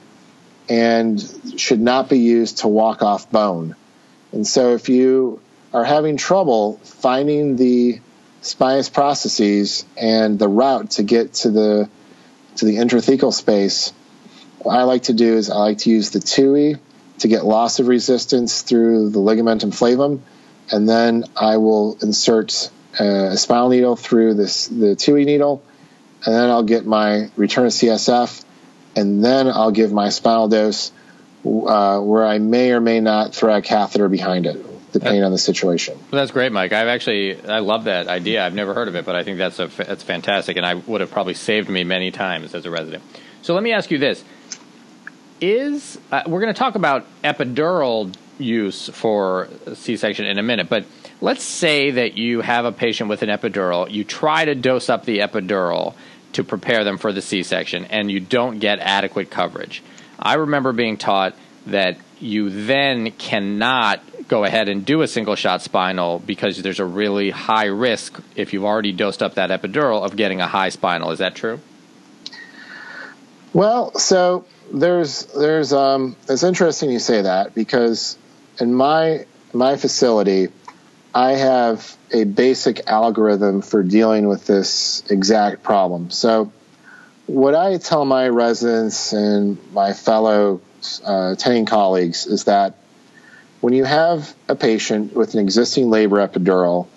[0.69, 1.21] and
[1.57, 3.75] should not be used to walk off bone.
[4.31, 5.41] And so if you
[5.73, 7.99] are having trouble finding the
[8.41, 11.89] spinous processes and the route to get to the
[12.57, 13.93] to the intrathecal space,
[14.59, 16.79] what I like to do is I like to use the Tuohy
[17.19, 20.19] to get loss of resistance through the ligamentum flavum,
[20.69, 25.63] and then I will insert a spinal needle through this the Tuohy needle
[26.25, 28.43] and then I'll get my return of CSF,
[28.95, 30.91] and then I'll give my spinal dose
[31.43, 35.37] uh, where I may or may not throw a catheter behind it, depending on the
[35.37, 35.97] situation.
[36.11, 36.73] Well, that's great, Mike.
[36.73, 38.45] I've actually I love that idea.
[38.45, 41.01] I've never heard of it, but I think that's a that's fantastic, and I would
[41.01, 43.03] have probably saved me many times as a resident.
[43.41, 44.23] So let me ask you this:
[45.39, 50.85] Is uh, we're going to talk about epidural use for C-section in a minute, but
[51.21, 55.05] let's say that you have a patient with an epidural, you try to dose up
[55.05, 55.93] the epidural
[56.33, 59.83] to prepare them for the C section, and you don't get adequate coverage.
[60.17, 61.35] I remember being taught
[61.67, 64.01] that you then cannot
[64.31, 68.53] go ahead and do a single shot spinal because there's a really high risk if
[68.53, 71.11] you've already dosed up that epidural of getting a high spinal.
[71.11, 71.59] Is that true?
[73.51, 78.17] Well, so there's there's um it's interesting you say that because
[78.57, 80.47] in my my facility
[81.13, 86.09] I have a basic algorithm for dealing with this exact problem.
[86.09, 86.53] So,
[87.27, 90.61] what I tell my residents and my fellow
[91.05, 92.77] uh, attending colleagues is that
[93.61, 96.87] when you have a patient with an existing labor epidural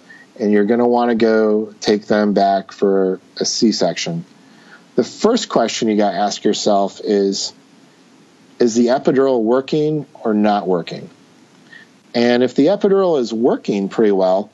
[0.41, 4.25] and you're going to want to go take them back for a C section,
[4.97, 7.53] the first question you got to ask yourself is
[8.59, 11.11] Is the epidural working or not working?
[12.15, 14.51] And if the epidural is working pretty well,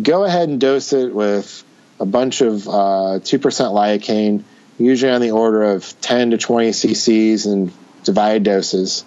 [0.00, 1.64] go ahead and dose it with
[1.98, 4.44] a bunch of uh, 2% lidocaine,
[4.78, 7.72] usually on the order of 10 to 20 cc's in
[8.04, 9.04] divided doses,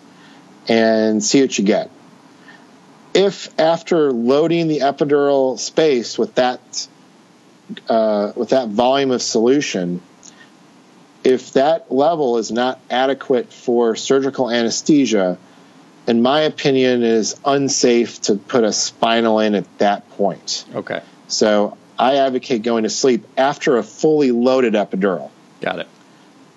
[0.67, 1.89] and see what you get.
[3.13, 6.88] If after loading the epidural space with that
[7.88, 10.02] uh, with that volume of solution,
[11.23, 15.38] if that level is not adequate for surgical anesthesia,
[16.08, 20.65] in my opinion, is unsafe to put a spinal in at that point.
[20.76, 21.02] Okay.
[21.28, 25.30] So I advocate going to sleep after a fully loaded epidural.
[25.62, 25.88] Got it.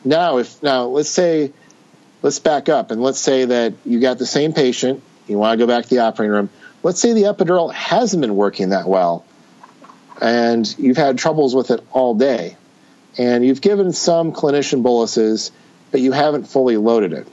[0.04, 1.52] Now, if now let's say,
[2.22, 5.66] let's back up and let's say that you got the same patient, you want to
[5.66, 6.50] go back to the operating room.
[6.82, 9.24] Let's say the epidural hasn't been working that well,
[10.20, 12.56] and you've had troubles with it all day,
[13.18, 15.50] and you've given some clinician boluses,
[15.90, 17.26] but you haven't fully loaded it.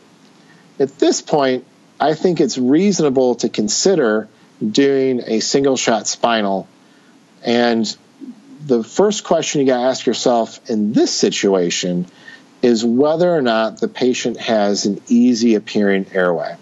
[0.80, 1.66] At this point,
[2.00, 4.28] I think it's reasonable to consider
[4.66, 6.68] doing a single shot spinal.
[7.44, 7.96] And
[8.66, 12.08] the first question you got to ask yourself in this situation
[12.62, 16.56] is whether or not the patient has an easy appearing airway.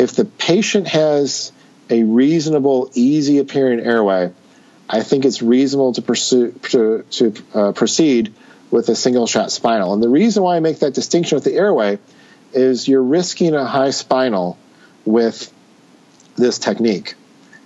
[0.00, 1.52] If the patient has
[1.90, 4.32] a reasonable, easy appearing airway,
[4.88, 8.32] I think it's reasonable to pursue to, to uh, proceed
[8.70, 9.92] with a single shot spinal.
[9.92, 11.98] And the reason why I make that distinction with the airway
[12.54, 14.56] is you're risking a high spinal
[15.04, 15.52] with
[16.34, 17.14] this technique.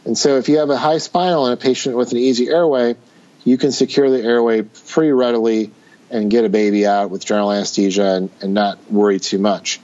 [0.04, 2.96] And so if you have a high spinal in a patient with an easy airway,
[3.44, 5.70] you can secure the airway pretty readily
[6.10, 9.78] and get a baby out with general anesthesia and, and not worry too much.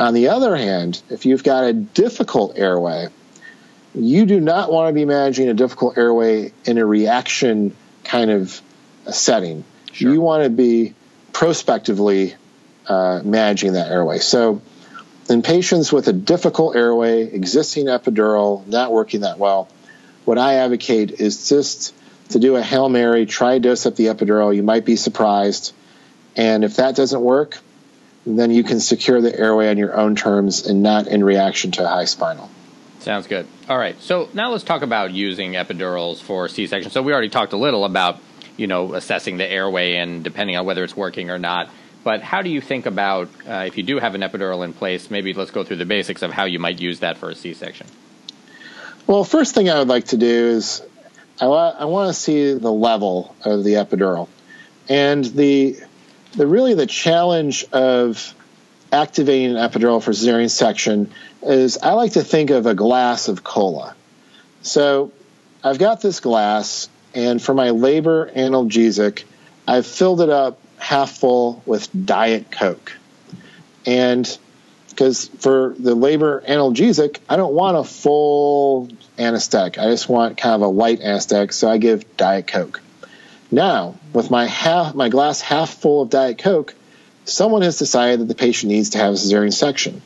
[0.00, 3.08] On the other hand, if you've got a difficult airway,
[3.94, 8.62] you do not want to be managing a difficult airway in a reaction kind of
[9.10, 9.62] setting.
[9.92, 10.10] Sure.
[10.10, 10.94] You want to be
[11.34, 12.34] prospectively
[12.86, 14.20] uh, managing that airway.
[14.20, 14.62] So,
[15.28, 19.68] in patients with a difficult airway, existing epidural, not working that well,
[20.24, 21.94] what I advocate is just
[22.30, 24.56] to do a Hail Mary, try dose up the epidural.
[24.56, 25.74] You might be surprised.
[26.36, 27.58] And if that doesn't work,
[28.26, 31.84] then you can secure the airway on your own terms and not in reaction to
[31.84, 32.50] a high spinal.
[33.00, 33.46] Sounds good.
[33.68, 34.00] All right.
[34.02, 36.90] So now let's talk about using epidurals for C-section.
[36.90, 38.18] So we already talked a little about,
[38.58, 41.70] you know, assessing the airway and depending on whether it's working or not.
[42.04, 45.10] But how do you think about uh, if you do have an epidural in place?
[45.10, 47.86] Maybe let's go through the basics of how you might use that for a C-section.
[49.06, 50.82] Well, first thing I would like to do is
[51.40, 54.28] I, wa- I want to see the level of the epidural,
[54.88, 55.78] and the
[56.34, 58.34] the really the challenge of
[58.92, 61.12] activating an epidural for cesarean section
[61.42, 63.94] is I like to think of a glass of cola.
[64.62, 65.12] So
[65.62, 69.24] I've got this glass, and for my labor analgesic,
[69.66, 72.92] I've filled it up half full with Diet Coke.
[73.86, 74.38] And
[74.88, 79.78] because for the labor analgesic, I don't want a full anesthetic.
[79.78, 82.80] I just want kind of a light anesthetic, so I give Diet Coke.
[83.50, 86.74] Now, with my half my glass half full of Diet Coke,
[87.24, 90.02] someone has decided that the patient needs to have a cesarean section.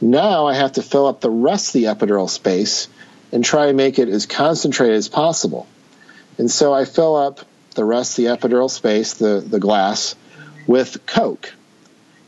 [0.00, 2.88] Now I have to fill up the rest of the epidural space
[3.32, 5.66] and try and make it as concentrated as possible.
[6.38, 7.40] And so I fill up
[7.74, 10.14] the rest of the epidural space, the, the glass,
[10.66, 11.52] with Coke.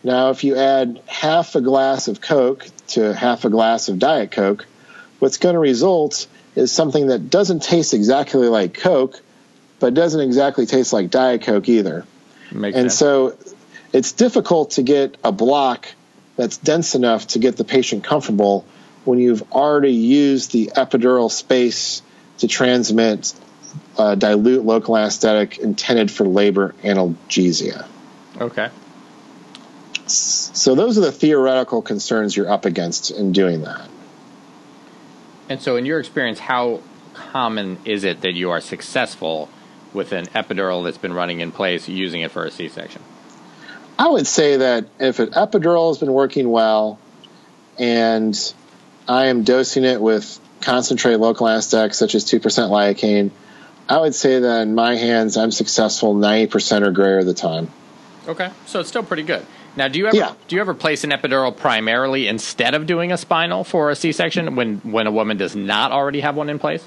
[0.02, 4.30] Now, if you add half a glass of Coke to half a glass of Diet
[4.30, 4.66] Coke,
[5.18, 9.20] what's going to result is something that doesn't taste exactly like Coke,
[9.80, 12.04] but it doesn't exactly taste like Diet Coke either.
[12.52, 12.98] Makes and sense.
[12.98, 13.38] so
[13.92, 15.88] it's difficult to get a block
[16.36, 18.64] that's dense enough to get the patient comfortable
[19.04, 22.02] when you've already used the epidural space
[22.38, 23.34] to transmit
[23.96, 27.86] uh, dilute local anesthetic intended for labor analgesia.
[28.40, 28.70] Okay.
[30.06, 33.88] So those are the theoretical concerns you're up against in doing that.
[35.50, 36.80] And so, in your experience, how
[37.14, 39.48] common is it that you are successful
[39.92, 43.02] with an epidural that's been running in place using it for a C-section?
[43.98, 46.98] I would say that if an epidural has been working well
[47.78, 48.54] and
[49.08, 53.30] I am dosing it with concentrated local anesthetic such as 2% lidocaine,
[53.88, 57.70] I would say that in my hands, I'm successful 90% or greater of the time.
[58.28, 59.44] Okay, so it's still pretty good.
[59.76, 60.34] Now, do you ever yeah.
[60.48, 64.56] do you ever place an epidural primarily instead of doing a spinal for a C-section
[64.56, 66.84] when when a woman does not already have one in place?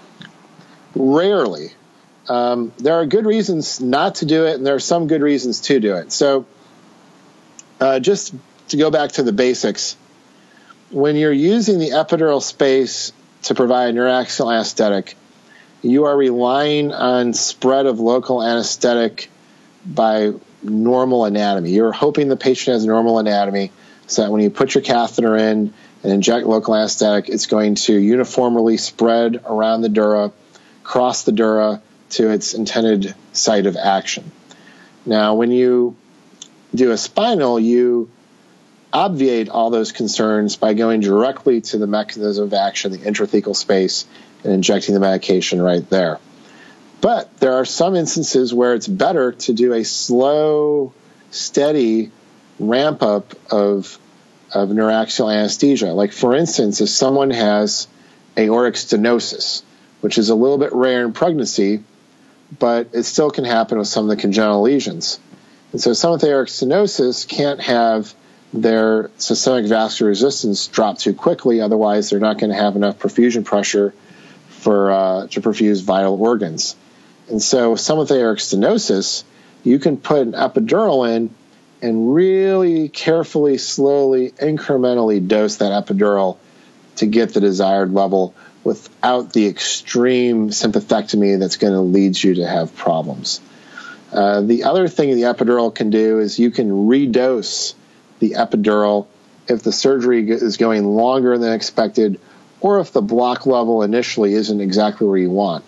[0.94, 1.72] Rarely.
[2.32, 5.60] Um, there are good reasons not to do it, and there are some good reasons
[5.62, 6.14] to do it.
[6.14, 6.46] So,
[7.82, 8.34] uh, just
[8.70, 9.98] to go back to the basics,
[10.92, 13.12] when you're using the epidural space
[13.44, 15.18] to provide neuraxial anesthetic,
[15.82, 19.30] you are relying on spread of local anesthetic
[19.86, 20.32] by
[20.64, 21.72] normal anatomy.
[21.72, 23.74] You're hoping the patient has normal anatomy
[24.08, 27.94] so that when you put your catheter in and inject local anesthetic, it's going to
[27.94, 30.32] uniformly spread around the dura,
[30.86, 31.82] cross the dura
[32.12, 34.32] to its intended site of action.
[35.06, 35.96] Now, when you
[36.74, 38.10] do a spinal, you
[38.94, 44.06] obviate all those concerns by going directly to the mechanism of action, the intrathecal space,
[44.44, 46.20] and injecting the medication right there.
[47.00, 50.94] But there are some instances where it's better to do a slow,
[51.32, 52.12] steady
[52.60, 53.98] ramp up of
[54.54, 55.94] of neuraxial anesthesia.
[55.94, 57.88] Like for instance, if someone has
[58.38, 59.64] aortic stenosis,
[60.02, 61.84] which is a little bit rare in pregnancy,
[62.58, 65.20] but it still can happen with some of the congenital lesions.
[65.72, 68.14] And so some with aortic stenosis can't have
[68.54, 73.46] their systemic vascular resistance drop too quickly, otherwise they're not going to have enough perfusion
[73.46, 73.94] pressure
[74.50, 76.76] for uh, to perfuse vital organs.
[77.30, 79.24] And so, some with aortic stenosis,
[79.64, 81.34] you can put an epidural in
[81.82, 86.38] and really carefully, slowly, incrementally dose that epidural
[86.98, 92.48] to get the desired level without the extreme sympathectomy that's going to lead you to
[92.48, 93.42] have problems.
[94.12, 97.74] Uh, the other thing the epidural can do is you can redose
[98.20, 99.08] the epidural
[99.48, 102.20] if the surgery is going longer than expected
[102.60, 105.64] or if the block level initially isn't exactly where you want.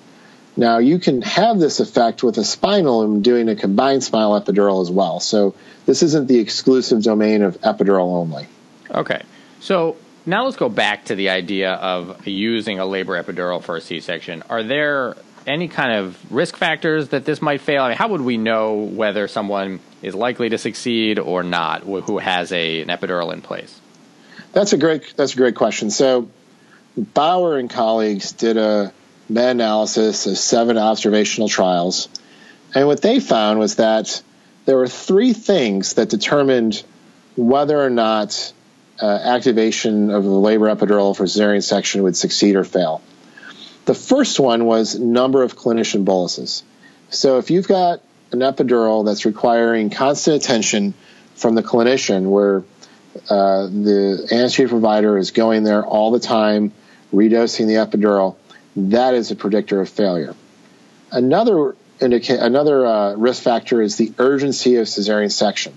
[0.55, 4.83] Now, you can have this effect with a spinal and doing a combined spinal epidural
[4.83, 5.19] as well.
[5.19, 5.55] So,
[5.87, 8.47] this isn't the exclusive domain of epidural only.
[8.91, 9.23] Okay.
[9.61, 13.81] So, now let's go back to the idea of using a labor epidural for a
[13.81, 14.43] C section.
[14.49, 15.15] Are there
[15.45, 17.83] any kind of risk factors that this might fail?
[17.83, 22.17] I mean, how would we know whether someone is likely to succeed or not who
[22.17, 23.79] has a, an epidural in place?
[24.53, 25.89] That's a great that's a great question.
[25.89, 26.29] So
[26.95, 28.93] Bauer and colleagues did a
[29.27, 32.07] meta analysis of seven observational trials.
[32.75, 34.21] And what they found was that
[34.65, 36.83] there were three things that determined
[37.35, 38.53] whether or not
[39.03, 43.01] uh, activation of the labor epidural for cesarean section would succeed or fail.
[43.83, 46.63] The first one was number of clinician boluses.
[47.09, 47.99] So if you've got
[48.31, 50.93] an epidural that's requiring constant attention
[51.35, 52.63] from the clinician, where
[53.29, 56.71] uh, the anesthesia provider is going there all the time,
[57.13, 58.37] redosing the epidural,
[58.77, 60.33] that is a predictor of failure.
[61.11, 65.73] Another indica- another uh, risk factor is the urgency of cesarean section.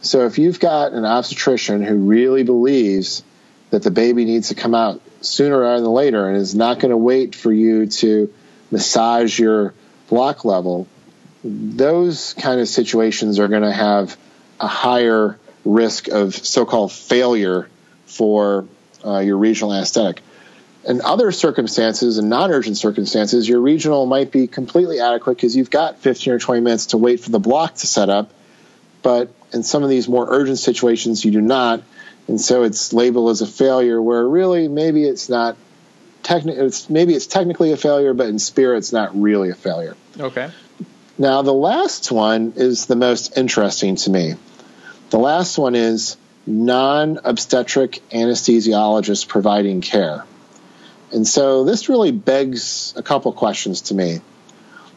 [0.00, 3.22] So if you've got an obstetrician who really believes
[3.70, 6.90] that the baby needs to come out sooner rather than later and is not going
[6.90, 8.32] to wait for you to
[8.70, 9.74] massage your
[10.08, 10.86] block level,
[11.44, 14.16] those kind of situations are going to have
[14.60, 17.68] a higher risk of so-called failure
[18.06, 18.66] for
[19.04, 20.22] uh, your regional anesthetic.
[20.86, 25.98] In other circumstances and non-urgent circumstances, your regional might be completely adequate because you've got
[25.98, 28.32] 15 or 20 minutes to wait for the block to set up.
[29.08, 31.82] But in some of these more urgent situations, you do not,
[32.26, 34.02] and so it's labeled as a failure.
[34.02, 35.56] Where really, maybe it's not.
[36.22, 39.96] Techni- it's, maybe it's technically a failure, but in spirit, it's not really a failure.
[40.20, 40.50] Okay.
[41.16, 44.34] Now, the last one is the most interesting to me.
[45.08, 50.26] The last one is non obstetric anesthesiologist providing care.
[51.12, 54.20] And so this really begs a couple questions to me.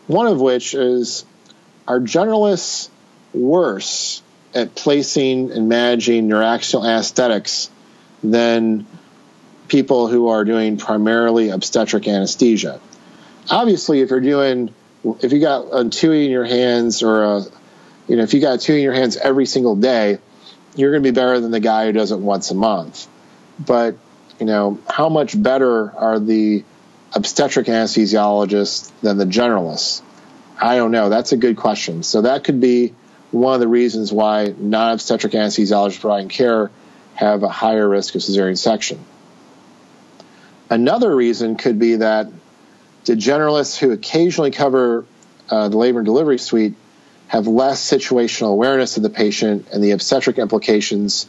[0.07, 1.23] One of which is
[1.87, 2.89] are generalists
[3.33, 4.21] worse
[4.53, 7.69] at placing and managing neuraxial anesthetics
[8.23, 8.85] than
[9.67, 12.79] people who are doing primarily obstetric anesthesia?
[13.49, 14.73] Obviously, if you're doing,
[15.21, 17.41] if you got a Tuohy in your hands or a,
[18.07, 20.19] you know, if you got a Tuohy in your hands every single day,
[20.75, 23.07] you're going to be better than the guy who does it once a month.
[23.59, 23.95] But
[24.41, 26.63] you know, how much better are the
[27.13, 30.01] obstetric anesthesiologists than the generalists?
[30.59, 31.09] I don't know.
[31.09, 32.01] That's a good question.
[32.01, 32.95] So that could be
[33.31, 36.71] one of the reasons why non-obstetric anesthesiologists providing care
[37.15, 39.03] have a higher risk of cesarean section.
[40.69, 42.27] Another reason could be that
[43.05, 45.05] the generalists who occasionally cover
[45.49, 46.75] uh, the labor and delivery suite
[47.27, 51.27] have less situational awareness of the patient and the obstetric implications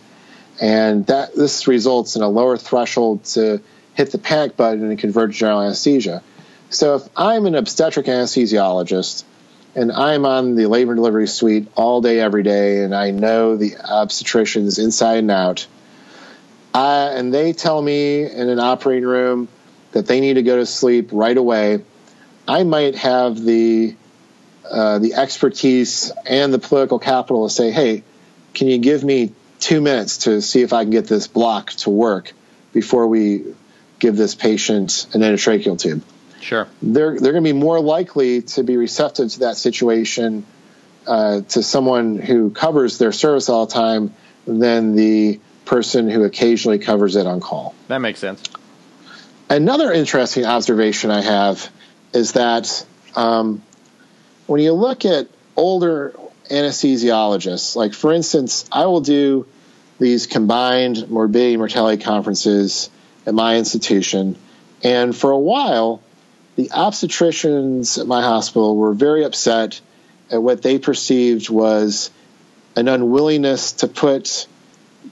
[0.60, 3.60] and that this results in a lower threshold to
[3.94, 6.22] hit the panic button and convert to general anesthesia.
[6.70, 9.24] So if I'm an obstetric anesthesiologist
[9.74, 13.56] and I'm on the labor and delivery suite all day, every day, and I know
[13.56, 15.66] the obstetricians inside and out,
[16.74, 19.48] I, and they tell me in an operating room
[19.92, 21.84] that they need to go to sleep right away,
[22.48, 23.96] I might have the
[24.70, 28.04] uh, the expertise and the political capital to say, "Hey,
[28.54, 31.90] can you give me two minutes to see if I can get this block to
[31.90, 32.32] work
[32.72, 33.44] before we
[34.00, 36.02] give this patient an endotracheal tube.
[36.42, 36.68] Sure.
[36.82, 40.44] They're, they're going to be more likely to be receptive to that situation
[41.06, 44.14] uh, to someone who covers their service all the time
[44.46, 47.74] than the person who occasionally covers it on call.
[47.88, 48.42] That makes sense.
[49.48, 51.70] Another interesting observation I have
[52.12, 52.84] is that
[53.14, 53.62] um,
[54.46, 56.14] when you look at older
[56.50, 57.76] anesthesiologists.
[57.76, 59.46] Like, for instance, I will do
[59.98, 62.90] these combined morbidity mortality conferences
[63.26, 64.36] at my institution.
[64.82, 66.02] And for a while,
[66.56, 69.80] the obstetricians at my hospital were very upset
[70.30, 72.10] at what they perceived was
[72.76, 74.46] an unwillingness to put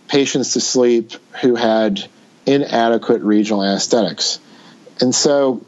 [0.09, 2.05] patients to sleep who had
[2.47, 4.39] inadequate regional anesthetics.
[5.01, 5.65] And so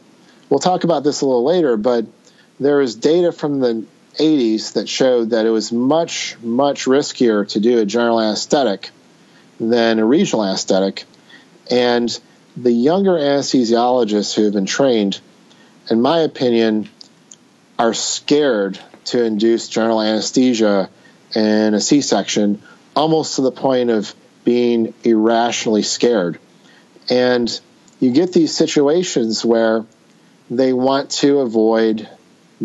[0.48, 2.06] we'll talk about this a little later, but
[2.60, 3.84] there is data from the
[4.18, 8.90] 80s that showed that it was much, much riskier to do a general anesthetic
[9.58, 11.04] than a regional anesthetic.
[11.70, 12.18] And
[12.56, 15.20] the younger anesthesiologists who have been trained,
[15.90, 16.88] in my opinion,
[17.78, 20.88] are scared to induce general anesthesia
[21.34, 22.62] in a C section,
[22.94, 24.14] almost to the point of
[24.44, 26.38] being irrationally scared.
[27.08, 27.60] And
[28.00, 29.84] you get these situations where
[30.50, 32.08] they want to avoid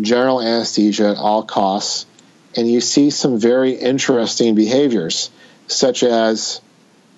[0.00, 2.06] general anesthesia at all costs,
[2.56, 5.30] and you see some very interesting behaviors,
[5.66, 6.60] such as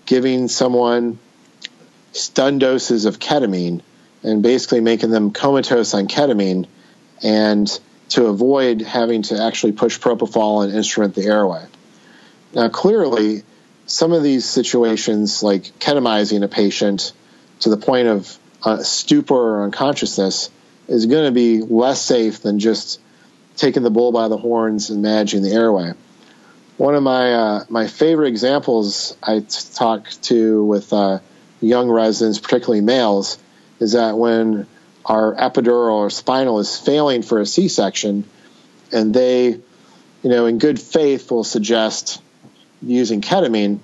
[0.07, 1.18] giving someone
[2.12, 3.82] stun doses of ketamine
[4.22, 6.66] and basically making them comatose on ketamine
[7.22, 11.64] and to avoid having to actually push propofol and instrument the airway.
[12.54, 13.44] Now, clearly,
[13.86, 17.12] some of these situations, like ketamizing a patient
[17.60, 20.50] to the point of uh, stupor or unconsciousness,
[20.88, 23.00] is going to be less safe than just
[23.56, 25.92] taking the bull by the horns and managing the airway.
[26.76, 29.44] One of my uh, my favorite examples I
[29.74, 31.20] talk to with uh,
[31.60, 33.38] young residents, particularly males,
[33.81, 34.66] is that when
[35.05, 38.24] our epidural or spinal is failing for a C-section,
[38.93, 42.20] and they, you know, in good faith will suggest
[42.83, 43.81] using ketamine,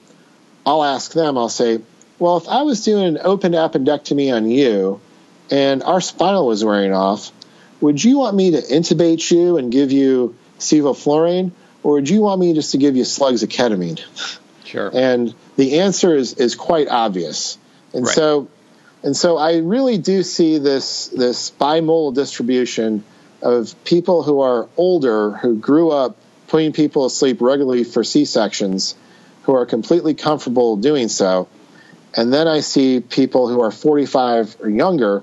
[0.64, 1.80] I'll ask them, I'll say,
[2.18, 5.00] well, if I was doing an open appendectomy on you
[5.50, 7.30] and our spinal was wearing off,
[7.80, 12.40] would you want me to intubate you and give you sevoflurane, or would you want
[12.40, 14.00] me just to give you slugs of ketamine?
[14.64, 14.90] Sure.
[14.92, 17.58] And the answer is is quite obvious.
[17.92, 18.14] And Right.
[18.14, 18.48] so
[19.06, 23.04] and so I really do see this this bimodal distribution
[23.40, 26.16] of people who are older who grew up
[26.48, 28.96] putting people asleep regularly for C-sections
[29.44, 31.46] who are completely comfortable doing so.
[32.14, 35.22] And then I see people who are 45 or younger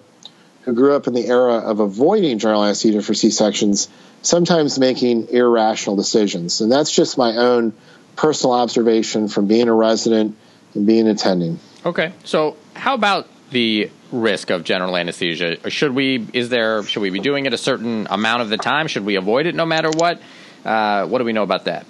[0.61, 3.89] who grew up in the era of avoiding general anesthesia for C-sections,
[4.21, 6.61] sometimes making irrational decisions.
[6.61, 7.73] And that's just my own
[8.15, 10.37] personal observation from being a resident
[10.73, 11.59] and being attending.
[11.85, 12.13] Okay.
[12.23, 15.69] So, how about the risk of general anesthesia?
[15.69, 16.27] Should we?
[16.33, 16.83] Is there?
[16.83, 18.87] Should we be doing it a certain amount of the time?
[18.87, 20.21] Should we avoid it no matter what?
[20.65, 21.85] Uh, what do we know about that?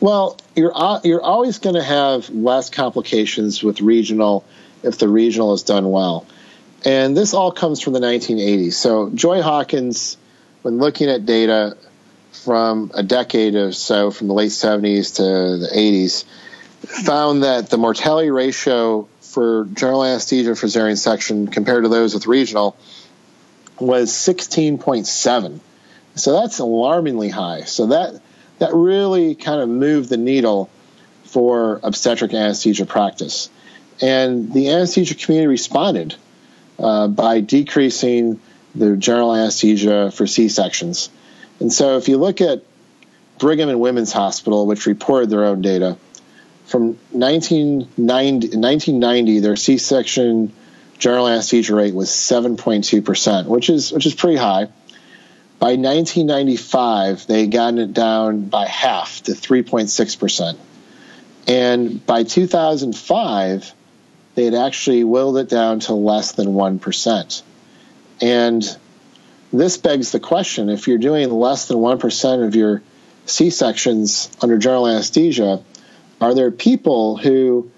[0.00, 4.44] Well, you're al- you're always going to have less complications with regional
[4.82, 6.26] if the regional is done well,
[6.84, 8.74] and this all comes from the 1980s.
[8.74, 10.16] So Joy Hawkins,
[10.62, 11.76] when looking at data
[12.32, 16.24] from a decade or so, from the late 70s to the 80s,
[17.04, 22.26] found that the mortality ratio for general anesthesia for cesarean section compared to those with
[22.26, 22.76] regional
[23.80, 25.60] was 16.7.
[26.14, 27.62] So that's alarmingly high.
[27.62, 28.22] So that
[28.60, 30.70] that really kind of moved the needle
[31.24, 33.50] for obstetric anesthesia practice.
[34.00, 36.14] And the anesthesia community responded
[36.78, 38.40] uh, by decreasing
[38.76, 41.10] the general anesthesia for C sections.
[41.58, 42.62] And so if you look at
[43.40, 45.96] Brigham and Women's Hospital, which reported their own data,
[46.64, 50.52] from 1990, 1990 their C section
[50.98, 54.68] general anesthesia rate was 7.2%, which is, which is pretty high.
[55.58, 60.56] By 1995, they had gotten it down by half to 3.6%.
[61.46, 63.72] And by 2005,
[64.34, 67.42] they had actually willed it down to less than 1%.
[68.20, 68.76] And
[69.52, 72.82] this begs the question if you're doing less than 1% of your
[73.26, 75.62] C sections under general anesthesia,
[76.24, 77.70] are there people who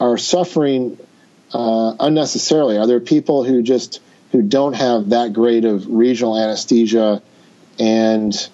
[0.00, 0.98] are suffering
[1.52, 2.78] uh, unnecessarily?
[2.78, 7.20] Are there people who just who don't have that grade of regional anesthesia,
[7.78, 8.48] and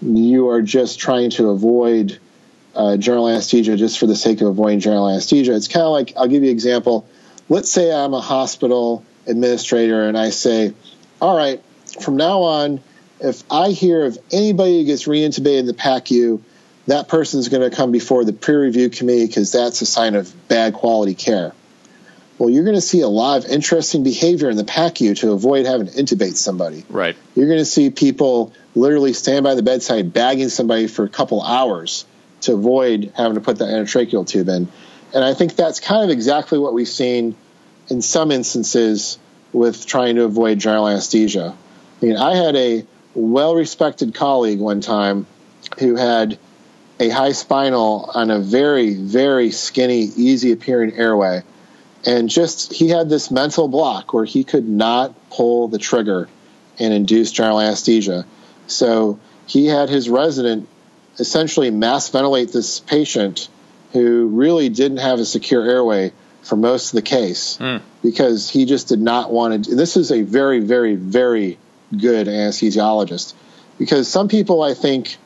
[0.00, 2.18] you are just trying to avoid
[2.74, 5.54] uh, general anesthesia just for the sake of avoiding general anesthesia?
[5.54, 7.06] It's kind of like I'll give you an example.
[7.50, 10.72] Let's say I'm a hospital administrator, and I say,
[11.20, 11.62] "All right,
[12.00, 12.80] from now on,
[13.20, 16.40] if I hear of anybody who gets reintubated in the PACU."
[16.90, 20.14] That person is going to come before the peer review committee because that's a sign
[20.14, 21.52] of bad quality care
[22.40, 25.66] well, you're going to see a lot of interesting behavior in the PACU to avoid
[25.66, 26.86] having to intubate somebody.
[26.88, 27.14] Right.
[27.34, 31.42] You're going to see people literally stand by the bedside bagging somebody for a couple
[31.42, 32.06] hours
[32.42, 34.68] to avoid having to put that endotracheal tube in.
[35.12, 37.36] And I think that's kind of exactly what we've seen
[37.88, 39.18] in some instances
[39.52, 41.54] with trying to avoid general anesthesia.
[42.00, 45.26] I mean, I had a well respected colleague one time
[45.78, 46.38] who had
[47.00, 51.42] a high spinal on a very, very skinny, easy appearing airway
[52.06, 56.28] and just he had this mental block where he could not pull the trigger
[56.78, 58.24] and induce general anesthesia.
[58.66, 60.68] So he had his resident
[61.18, 63.48] essentially mask ventilate this patient
[63.92, 67.82] who really didn't have a secure airway for most of the case Mm.
[68.02, 69.74] because he just did not want to.
[69.74, 71.58] This is a very, very, very
[71.94, 73.34] good anesthesiologist
[73.78, 75.18] because some people, I think,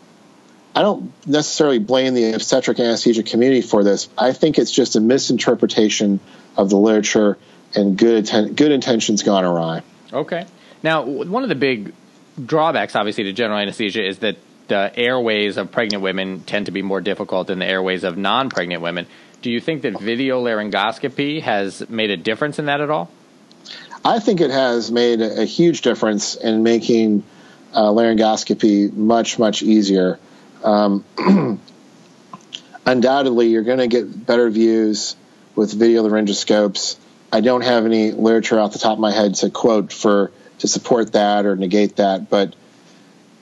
[0.75, 4.09] I don't necessarily blame the obstetric anesthesia community for this.
[4.19, 6.19] I think it's just a misinterpretation
[6.57, 7.39] of the literature
[7.75, 9.83] and good good intentions gone awry.
[10.13, 10.47] Okay.
[10.83, 11.93] Now, one of the big
[12.45, 14.37] drawbacks, obviously, to general anesthesia is that
[14.69, 18.83] the airways of pregnant women tend to be more difficult than the airways of non-pregnant
[18.83, 19.07] women.
[19.43, 23.11] Do you think that video laryngoscopy has made a difference in that at all?
[24.05, 27.25] I think it has made a, a huge difference in making
[27.73, 30.19] uh, laryngoscopy much much easier.
[30.65, 31.05] Um,
[32.87, 35.15] undoubtedly, you're going to get better views
[35.55, 36.97] with video laryngoscopes.
[37.33, 40.69] I don't have any literature off the top of my head to quote for to
[40.69, 42.55] support that or negate that, but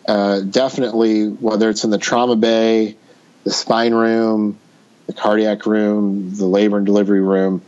[0.08, 2.96] uh, definitely whether it's in the trauma bay,
[3.44, 4.58] the spine room,
[5.06, 7.62] the cardiac room, the labor and delivery room,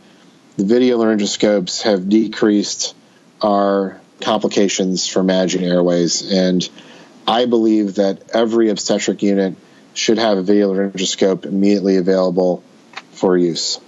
[0.57, 2.95] the video laryngoscopes have decreased
[3.41, 6.31] our complications for managing airways.
[6.31, 6.67] And
[7.27, 9.55] I believe that every obstetric unit
[9.93, 12.63] should have a video laryngoscope immediately available
[13.11, 13.79] for use.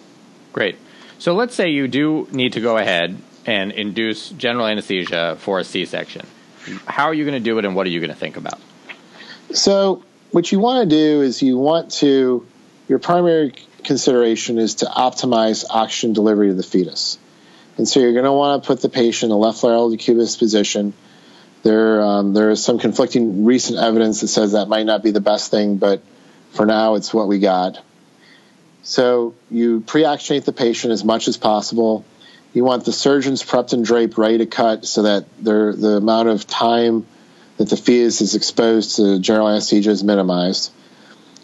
[0.53, 0.77] Great.
[1.19, 5.63] So let's say you do need to go ahead and induce general anesthesia for a
[5.63, 6.25] C section.
[6.85, 8.59] How are you going to do it and what are you going to think about?
[9.53, 12.45] So, what you want to do is you want to,
[12.89, 13.53] your primary
[13.85, 17.17] consideration is to optimize oxygen delivery to the fetus.
[17.77, 20.37] And so you're going to want to put the patient in a left lateral decubitus
[20.37, 20.93] position.
[21.67, 25.19] There, um, there is some conflicting recent evidence that says that might not be the
[25.19, 26.01] best thing, but
[26.51, 27.83] for now, it's what we got.
[28.83, 32.05] So you pre-oxygenate the patient as much as possible.
[32.53, 36.47] You want the surgeons prepped and draped, ready to cut, so that the amount of
[36.47, 37.05] time
[37.57, 40.71] that the fetus is exposed to general anesthesia is minimized.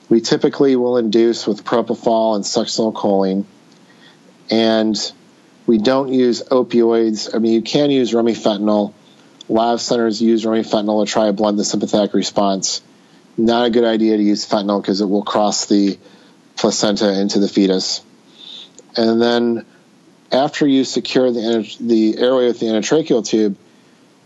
[0.08, 3.44] We typically will induce with propofol and succinylcholine,
[4.50, 4.96] and
[5.68, 7.36] we don't use opioids.
[7.36, 8.94] I mean, you can use remifentanil.
[9.50, 12.82] Of centers use remifentanil to try to blunt the sympathetic response.
[13.38, 15.98] Not a good idea to use fentanyl because it will cross the
[16.56, 18.02] placenta into the fetus.
[18.96, 19.66] And then
[20.32, 23.58] after you secure the, the airway with the endotracheal tube,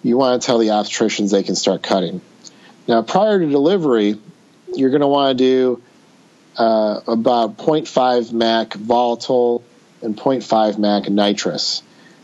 [0.03, 2.21] you want to tell the obstetricians they can start cutting.
[2.87, 4.17] Now, prior to delivery,
[4.73, 5.81] you're going to want to do
[6.57, 9.63] uh, about 0.5 Mac volatile
[10.01, 11.81] and 0.5 Mac nitrous.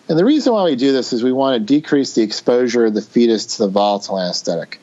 [0.10, 2.93] And the reason why we do this is we want to decrease the exposure of
[2.93, 4.80] the fetus to the volatile anesthetic.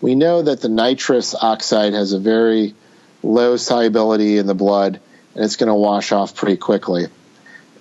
[0.00, 2.74] We know that the nitrous oxide has a very
[3.22, 5.00] low solubility in the blood
[5.34, 7.06] and it's going to wash off pretty quickly.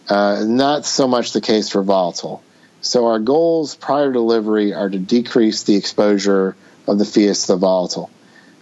[0.08, 2.42] Uh, not so much the case for volatile.
[2.82, 6.56] So our goals prior to delivery are to decrease the exposure
[6.88, 8.10] of the fetus to the volatile.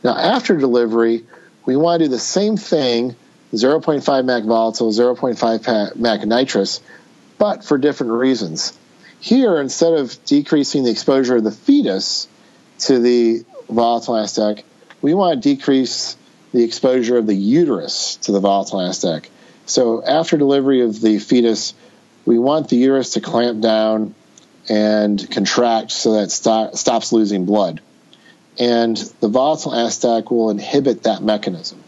[0.03, 1.26] Now, after delivery,
[1.65, 3.15] we want to do the same thing
[3.53, 6.82] 0.5 Mac volatile, 0.5 Mac nitrous,
[7.38, 8.77] but for different reasons.
[9.19, 12.27] Here, instead of decreasing the exposure of the fetus
[12.79, 14.65] to the volatile anesthetic,
[15.01, 16.15] we want to decrease
[16.51, 19.29] the exposure of the uterus to the volatile anesthetic.
[19.65, 21.73] So after delivery of the fetus,
[22.25, 24.15] we want the uterus to clamp down
[24.69, 27.81] and contract so that it stop, stops losing blood.
[28.57, 31.83] And the volatile anesthetic will inhibit that mechanism.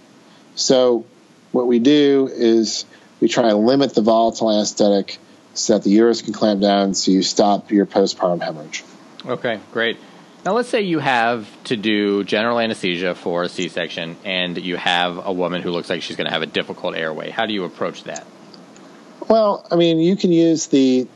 [0.55, 1.05] So
[1.51, 2.85] what we do is
[3.19, 5.17] we try to limit the volatile anesthetic
[5.57, 8.83] so that the uterus can clamp down so you stop your postpartum hemorrhage.
[9.25, 9.97] Okay, great.
[10.45, 14.77] Now, let's say you have to do general anesthesia for a C section and you
[14.77, 17.31] have a woman who looks like she's going to have a difficult airway.
[17.31, 18.25] How do you approach that?
[19.27, 21.07] Well, I mean, you can use the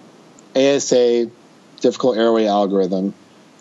[0.55, 1.29] ASA
[1.79, 3.13] difficult airway algorithm.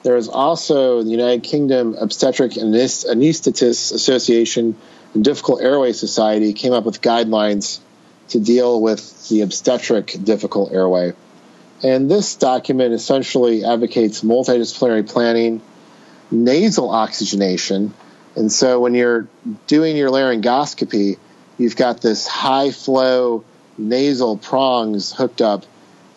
[0.02, 4.76] There is also the United Kingdom Obstetric and Anaesthetists Association
[5.14, 7.80] and Difficult Airway Society came up with guidelines
[8.30, 11.12] to deal with the obstetric difficult airway.
[11.82, 15.62] And this document essentially advocates multidisciplinary planning,
[16.30, 17.94] nasal oxygenation.
[18.36, 19.28] And so when you're
[19.66, 21.18] doing your laryngoscopy,
[21.58, 23.44] you've got this high flow
[23.78, 25.64] nasal prongs hooked up.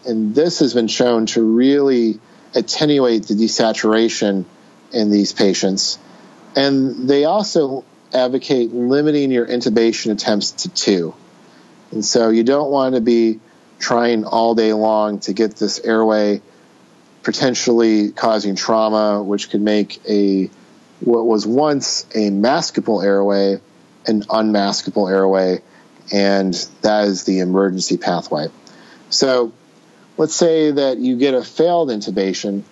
[0.05, 2.19] And this has been shown to really
[2.53, 4.45] attenuate the desaturation
[4.91, 5.97] in these patients.
[6.55, 7.83] And they also
[8.13, 11.15] advocate limiting your intubation attempts to two.
[11.93, 13.39] And so you don't want to be
[13.79, 16.41] trying all day long to get this airway
[17.21, 20.49] potentially causing trauma, which could make a
[20.99, 23.59] what was once a maskable airway
[24.07, 25.61] an unmaskable airway,
[26.11, 28.47] and that is the emergency pathway.
[29.09, 29.53] So
[30.17, 32.63] let's say that you get a failed intubation.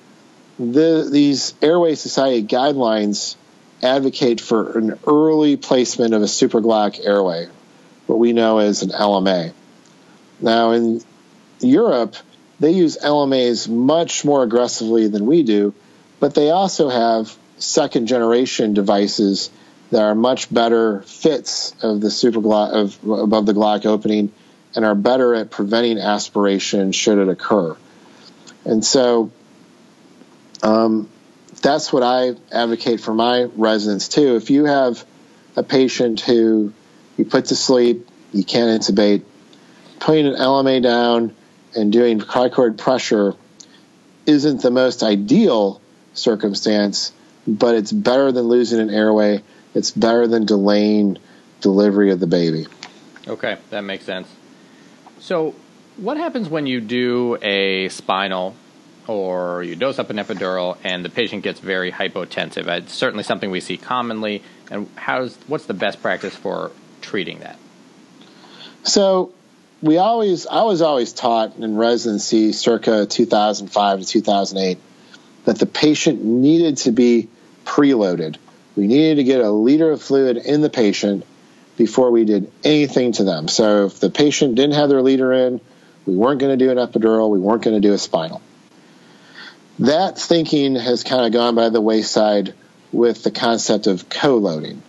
[0.60, 3.36] The, these Airway Society guidelines
[3.82, 7.48] advocate for an early placement of a supraglottic airway,
[8.08, 9.54] what we know as an LMA.
[10.40, 11.02] Now, in
[11.60, 12.16] Europe,
[12.60, 15.74] they use LMAs much more aggressively than we do,
[16.20, 19.50] but they also have second generation devices
[19.92, 24.32] that are much better fits of the supraglot of above the glottic opening
[24.76, 27.76] and are better at preventing aspiration should it occur.
[28.64, 29.32] And so
[30.64, 31.10] um,
[31.62, 34.36] that's what I advocate for my residents too.
[34.36, 35.04] If you have
[35.56, 36.74] a patient who
[37.18, 39.24] you put to sleep, you can't intubate,
[40.00, 41.36] putting an LMA down
[41.76, 43.36] and doing cricoid pressure
[44.26, 45.82] isn't the most ideal
[46.14, 47.12] circumstance,
[47.48, 49.42] but it's better than losing an airway.
[49.74, 51.18] It's better than delaying
[51.62, 52.68] delivery of the baby.
[53.28, 54.28] Okay, that makes sense.
[55.20, 55.56] So,
[55.98, 58.56] what happens when you do a spinal
[59.08, 62.68] or you dose up an epidural and the patient gets very hypotensive?
[62.68, 64.42] It's certainly something we see commonly.
[64.70, 67.58] And how's what's the best practice for treating that?
[68.84, 69.34] So,
[69.82, 74.78] we always I was always taught in residency circa 2005 to 2008
[75.46, 77.28] that the patient needed to be
[77.66, 78.38] preloaded.
[78.76, 81.26] We needed to get a liter of fluid in the patient
[81.78, 83.48] before we did anything to them.
[83.48, 85.60] So if the patient didn't have their liter in,
[86.06, 88.42] we weren't going to do an epidural, we weren't going to do a spinal.
[89.80, 92.54] That thinking has kind of gone by the wayside
[92.92, 94.84] with the concept of co loading.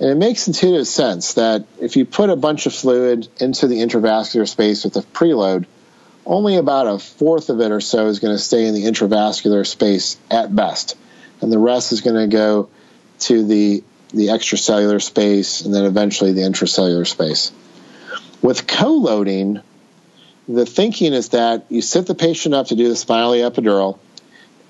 [0.00, 3.76] And it makes intuitive sense that if you put a bunch of fluid into the
[3.76, 5.66] intravascular space with a preload,
[6.24, 9.66] only about a fourth of it or so is going to stay in the intravascular
[9.66, 10.96] space at best.
[11.42, 12.70] And the rest is going to go
[13.20, 13.84] to the,
[14.14, 17.52] the extracellular space and then eventually the intracellular space.
[18.40, 19.60] With co loading,
[20.48, 23.98] the thinking is that you set the patient up to do the spinal epidural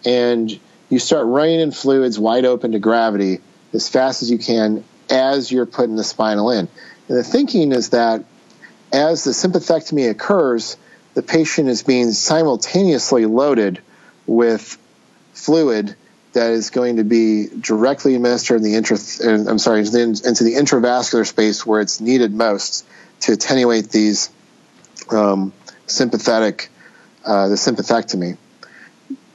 [0.05, 0.59] and
[0.89, 3.39] you start running in fluids wide open to gravity
[3.73, 6.69] as fast as you can as you're putting the spinal in.
[7.09, 8.25] And the thinking is that
[8.93, 10.77] as the sympathectomy occurs,
[11.15, 13.81] the patient is being simultaneously loaded
[14.27, 14.79] with
[15.33, 15.97] fluid
[16.33, 21.27] that is going to be directly administered in the intra, I'm sorry, into the intravascular
[21.27, 22.87] space where it's needed most
[23.21, 24.31] to attenuate these
[25.11, 25.53] um,
[25.87, 26.69] sympathetic,
[27.25, 28.37] uh, the sympathectomy.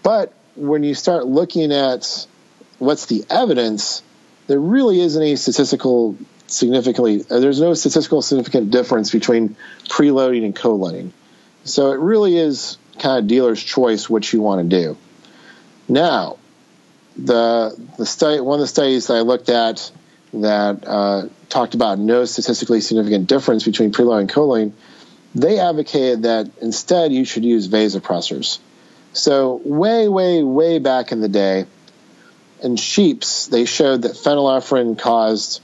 [0.03, 2.27] But when you start looking at
[2.79, 4.01] what's the evidence,
[4.47, 6.17] there really isn't any statistical
[6.47, 7.23] significantly.
[7.29, 11.13] Uh, there's no statistical significant difference between preloading and co-loading.
[11.63, 14.97] So it really is kind of dealer's choice what you want to do.
[15.87, 16.37] Now,
[17.17, 19.91] the the study, one of the studies that I looked at
[20.33, 24.73] that uh, talked about no statistically significant difference between preloading and co-loading,
[25.33, 28.59] they advocated that instead you should use vasopressors.
[29.13, 31.65] So way, way, way back in the day,
[32.61, 35.61] in sheeps, they showed that phenylephrine caused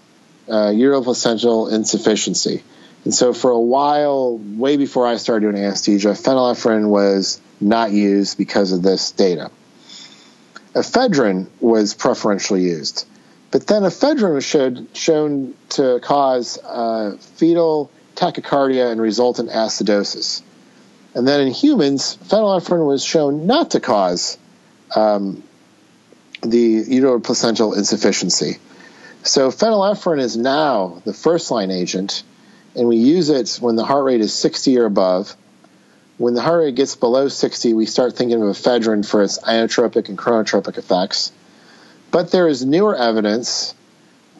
[0.48, 2.64] uh, uteroplacental insufficiency.
[3.04, 8.38] And so for a while, way before I started doing anesthesia, phenylephrine was not used
[8.38, 9.50] because of this data.
[10.74, 13.06] Ephedrine was preferentially used.
[13.50, 20.42] But then ephedrine was showed, shown to cause uh, fetal tachycardia and resultant acidosis.
[21.14, 24.38] And then in humans, phenylephrine was shown not to cause
[24.96, 25.44] um,
[26.42, 28.58] the uteroplacental insufficiency.
[29.24, 32.24] So phenylephrine is now the first line agent,
[32.76, 35.36] and we use it when the heart rate is 60 or above.
[36.18, 40.10] When the heart rate gets below 60, we start thinking of ephedrine for its inotropic
[40.10, 41.32] and chronotropic effects.
[42.10, 43.74] But there is newer evidence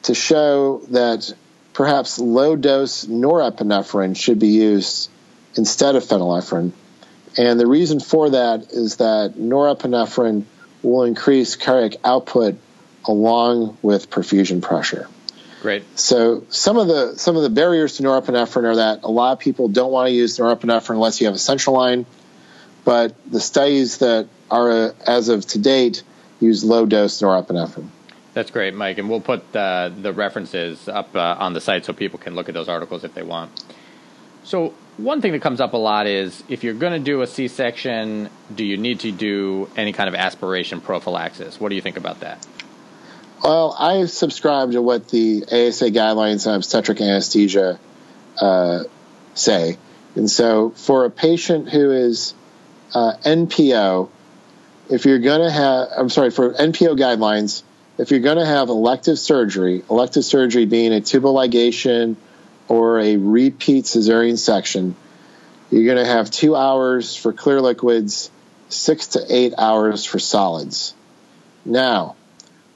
[0.04, 1.32] to show that
[1.74, 5.10] perhaps low dose norepinephrine should be used
[5.56, 6.72] instead of phenylephrine.
[7.38, 10.46] And the reason for that is that norepinephrine
[10.84, 12.58] will increase cardiac output
[13.06, 15.08] along with perfusion pressure.
[15.62, 15.84] Great.
[15.98, 19.40] So some of the some of the barriers to norepinephrine are that a lot of
[19.40, 22.06] people don't want to use norepinephrine unless you have a central line,
[22.84, 26.02] but the studies that are uh, as of to date
[26.40, 27.90] use low dose norepinephrine.
[28.34, 31.94] That's great, Mike, and we'll put uh, the references up uh, on the site so
[31.94, 33.52] people can look at those articles if they want.
[34.44, 37.28] So one thing that comes up a lot is if you're going to do a
[37.28, 41.60] C-section, do you need to do any kind of aspiration prophylaxis?
[41.60, 42.46] What do you think about that?
[43.44, 47.80] Well, I subscribe to what the ASA guidelines on obstetric anesthesia
[48.40, 48.84] uh,
[49.34, 49.78] say.
[50.16, 52.36] And so for a patient who is
[52.94, 54.10] uh, NPO,
[54.90, 57.64] if you're going to have, I'm sorry, for NPO guidelines,
[57.98, 62.16] if you're going to have elective surgery, elective surgery being a tubal ligation
[62.72, 64.96] or a repeat cesarean section,
[65.70, 68.32] you're going to have two hours for clear liquids,
[68.70, 70.94] six to eight hours for solids.
[71.66, 72.16] Now,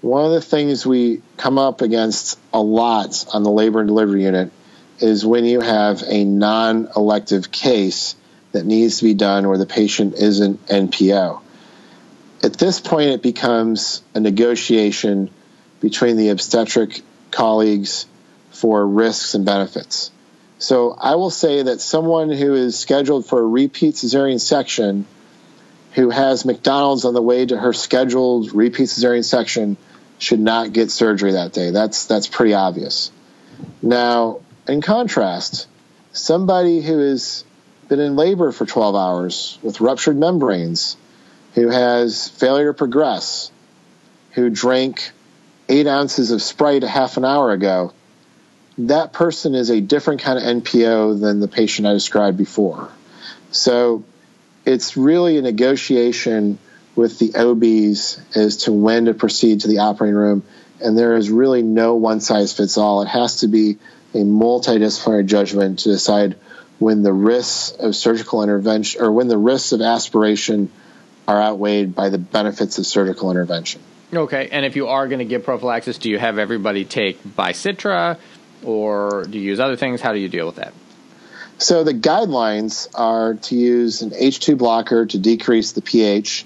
[0.02, 4.24] one of the things we come up against a lot on the labor and delivery
[4.24, 4.52] unit
[5.00, 8.18] is when you have a non elective case
[8.52, 11.39] that needs to be done where the patient isn't NPO.
[12.43, 15.30] At this point, it becomes a negotiation
[15.80, 18.08] between the obstetric colleagues
[18.56, 20.12] for risks and benefits.
[20.58, 25.06] So I will say that someone who is scheduled for a repeat cesarean section,
[25.93, 29.78] who has McDonald's on the way to her scheduled repeat cesarean section,
[30.18, 31.72] should not get surgery that day.
[31.72, 33.12] That's that's pretty obvious.
[33.82, 35.68] Now, in contrast,
[36.14, 37.43] somebody who has
[37.89, 40.95] been in labor for 12 hours with ruptured membranes,
[41.53, 43.51] who has failure to progress,
[44.32, 45.12] who drank
[45.68, 47.93] eight ounces of Sprite half an hour ago,
[48.78, 52.89] that person is a different kind of NPO than the patient I described before.
[53.51, 54.03] So
[54.65, 56.57] it's really a negotiation
[56.95, 60.43] with the OBs as to when to proceed to the operating room.
[60.82, 63.01] And there is really no one size fits all.
[63.01, 63.78] It has to be
[64.13, 66.36] a multidisciplinary judgment to decide
[66.80, 70.71] when the risks of surgical intervention or when the risks of aspiration
[71.28, 73.82] are outweighed by the benefits of surgical intervention.
[74.13, 78.17] Okay, and if you are going to give prophylaxis, do you have everybody take Bicitra
[78.66, 80.01] or do you use other things?
[80.01, 80.74] How do you deal with that?
[81.57, 86.45] So the guidelines are to use an H2 blocker to decrease the pH,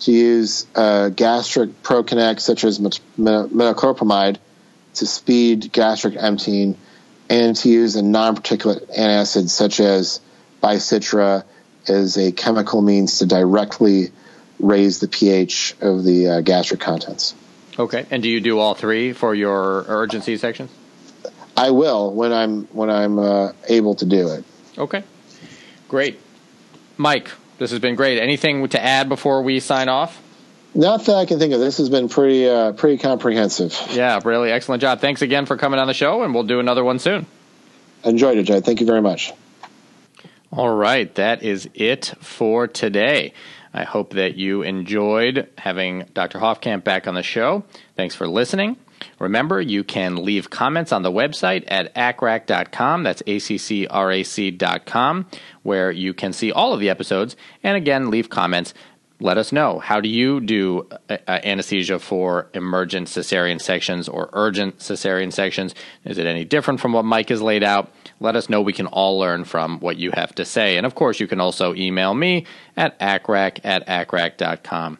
[0.00, 4.36] to use a gastric prokinetics such as metoclopramide
[4.94, 6.76] to speed gastric emptying,
[7.28, 10.20] and to use a non-particulate antacid such as
[10.62, 11.44] Bicitra
[11.88, 14.12] as a chemical means to directly
[14.60, 17.34] raise the pH of the uh, gastric contents.
[17.78, 20.70] Okay, and do you do all three for your urgent C sections?
[21.58, 24.44] I will when I'm when I'm uh, able to do it.
[24.78, 25.02] Okay,
[25.88, 26.20] great,
[26.96, 27.30] Mike.
[27.58, 28.20] This has been great.
[28.20, 30.22] Anything to add before we sign off?
[30.74, 31.58] Not that I can think of.
[31.58, 33.76] This has been pretty uh, pretty comprehensive.
[33.90, 35.00] Yeah, really excellent job.
[35.00, 37.26] Thanks again for coming on the show, and we'll do another one soon.
[38.04, 38.60] Enjoyed it, Jay.
[38.60, 39.32] Thank you very much.
[40.52, 43.32] All right, that is it for today.
[43.74, 46.38] I hope that you enjoyed having Dr.
[46.38, 47.64] Hofkamp back on the show.
[47.96, 48.76] Thanks for listening.
[49.18, 53.02] Remember, you can leave comments on the website at accrac.com.
[53.02, 55.26] That's A-C-C-R-A-C.com,
[55.62, 57.36] where you can see all of the episodes.
[57.62, 58.74] And again, leave comments.
[59.20, 59.80] Let us know.
[59.80, 65.74] How do you do uh, uh, anesthesia for emergent cesarean sections or urgent cesarean sections?
[66.04, 67.92] Is it any different from what Mike has laid out?
[68.20, 68.62] Let us know.
[68.62, 70.76] We can all learn from what you have to say.
[70.76, 72.46] And of course, you can also email me
[72.76, 74.98] at accrac at accrac.com.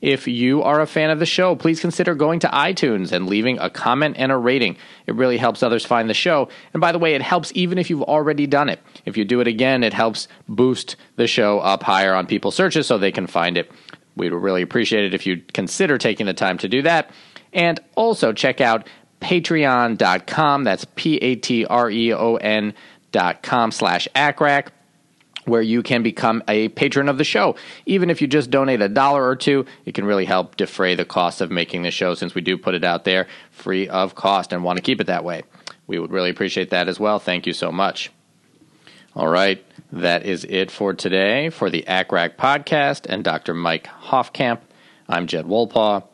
[0.00, 3.58] If you are a fan of the show, please consider going to iTunes and leaving
[3.58, 4.76] a comment and a rating.
[5.06, 6.48] It really helps others find the show.
[6.72, 8.80] And by the way, it helps even if you've already done it.
[9.04, 12.86] If you do it again, it helps boost the show up higher on people's searches
[12.86, 13.70] so they can find it.
[14.16, 17.10] We'd really appreciate it if you'd consider taking the time to do that.
[17.52, 18.86] And also check out
[19.20, 20.64] patreon.com.
[20.64, 22.74] That's P A T R E O N
[23.12, 24.68] dot com slash ACCRAC
[25.50, 27.56] where you can become a patron of the show.
[27.84, 31.04] Even if you just donate a dollar or two, it can really help defray the
[31.04, 34.52] cost of making the show since we do put it out there free of cost
[34.52, 35.42] and want to keep it that way.
[35.86, 37.18] We would really appreciate that as well.
[37.18, 38.10] Thank you so much.
[39.16, 43.54] All right, that is it for today for the ACCRAC podcast and Dr.
[43.54, 44.60] Mike Hofkamp.
[45.08, 46.04] I'm Jed Wolpaw.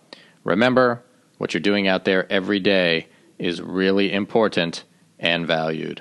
[0.45, 1.03] Remember,
[1.37, 3.09] what you're doing out there every day
[3.39, 4.85] is really important
[5.19, 6.01] and valued.